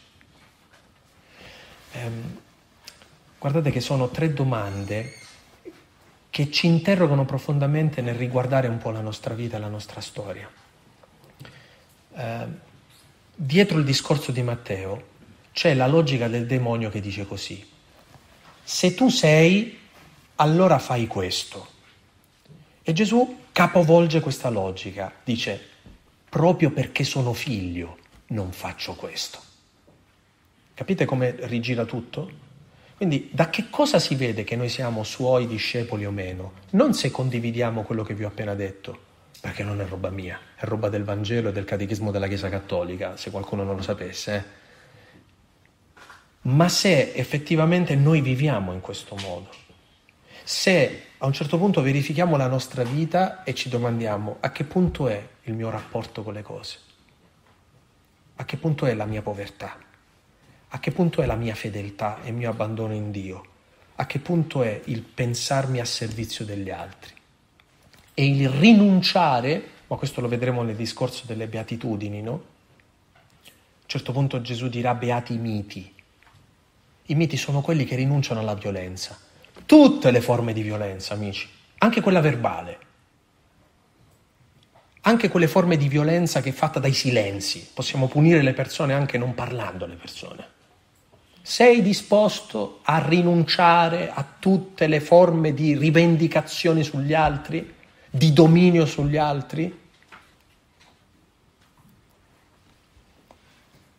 [1.92, 2.40] Ehm,
[3.38, 5.24] guardate che sono tre domande
[6.36, 10.46] che ci interrogano profondamente nel riguardare un po' la nostra vita e la nostra storia.
[12.12, 12.46] Eh,
[13.34, 15.06] dietro il discorso di Matteo
[15.54, 17.66] c'è la logica del demonio che dice così,
[18.62, 19.78] se tu sei,
[20.34, 21.68] allora fai questo.
[22.82, 25.58] E Gesù capovolge questa logica, dice,
[26.28, 29.40] proprio perché sono figlio non faccio questo.
[30.74, 32.30] Capite come rigira tutto?
[32.96, 36.52] Quindi da che cosa si vede che noi siamo suoi discepoli o meno?
[36.70, 38.98] Non se condividiamo quello che vi ho appena detto,
[39.38, 43.18] perché non è roba mia, è roba del Vangelo e del Catechismo della Chiesa Cattolica,
[43.18, 44.34] se qualcuno non lo sapesse.
[44.34, 44.64] Eh?
[46.48, 49.50] Ma se effettivamente noi viviamo in questo modo,
[50.42, 55.08] se a un certo punto verifichiamo la nostra vita e ci domandiamo a che punto
[55.08, 56.78] è il mio rapporto con le cose,
[58.36, 59.76] a che punto è la mia povertà,
[60.68, 63.44] a che punto è la mia fedeltà e il mio abbandono in Dio?
[63.96, 67.12] A che punto è il pensarmi a servizio degli altri?
[68.12, 72.32] E il rinunciare, ma questo lo vedremo nel discorso delle beatitudini, no?
[72.32, 72.38] A
[73.14, 75.94] un certo punto Gesù dirà beati i miti.
[77.06, 79.16] I miti sono quelli che rinunciano alla violenza.
[79.64, 81.48] Tutte le forme di violenza, amici,
[81.78, 82.84] anche quella verbale
[85.06, 87.70] anche quelle forme di violenza che è fatta dai silenzi.
[87.72, 90.54] Possiamo punire le persone anche non parlando alle persone.
[91.48, 97.72] Sei disposto a rinunciare a tutte le forme di rivendicazione sugli altri,
[98.10, 99.72] di dominio sugli altri?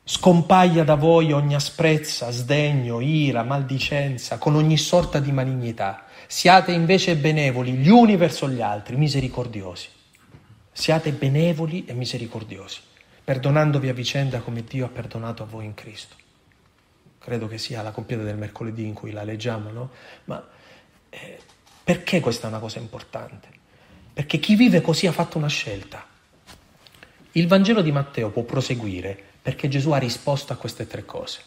[0.03, 6.03] Scompaia da voi ogni asprezza, sdegno, ira, maldicenza, con ogni sorta di malignità.
[6.27, 9.87] Siate invece benevoli gli uni verso gli altri, misericordiosi.
[10.73, 12.81] Siate benevoli e misericordiosi,
[13.23, 16.25] perdonandovi a vicenda come Dio ha perdonato a voi in Cristo
[17.27, 19.89] credo che sia la compieta del mercoledì in cui la leggiamo, no?
[20.25, 20.47] Ma
[21.09, 21.37] eh,
[21.83, 23.49] perché questa è una cosa importante?
[24.13, 26.05] Perché chi vive così ha fatto una scelta.
[27.33, 31.41] Il Vangelo di Matteo può proseguire perché Gesù ha risposto a queste tre cose.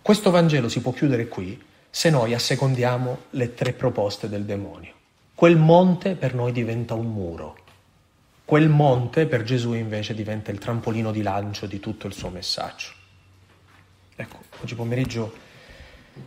[0.00, 4.94] Questo Vangelo si può chiudere qui se noi assecondiamo le tre proposte del demonio.
[5.34, 7.58] Quel monte per noi diventa un muro.
[8.46, 12.98] Quel monte per Gesù invece diventa il trampolino di lancio di tutto il suo messaggio.
[14.20, 15.34] Ecco, oggi pomeriggio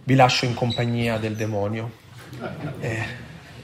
[0.04, 1.92] vi lascio in compagnia del demonio.
[2.80, 3.06] Eh,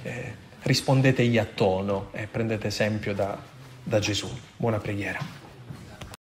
[0.04, 3.36] eh, rispondetegli a tono e prendete esempio da,
[3.82, 4.30] da Gesù.
[4.56, 5.39] Buona preghiera.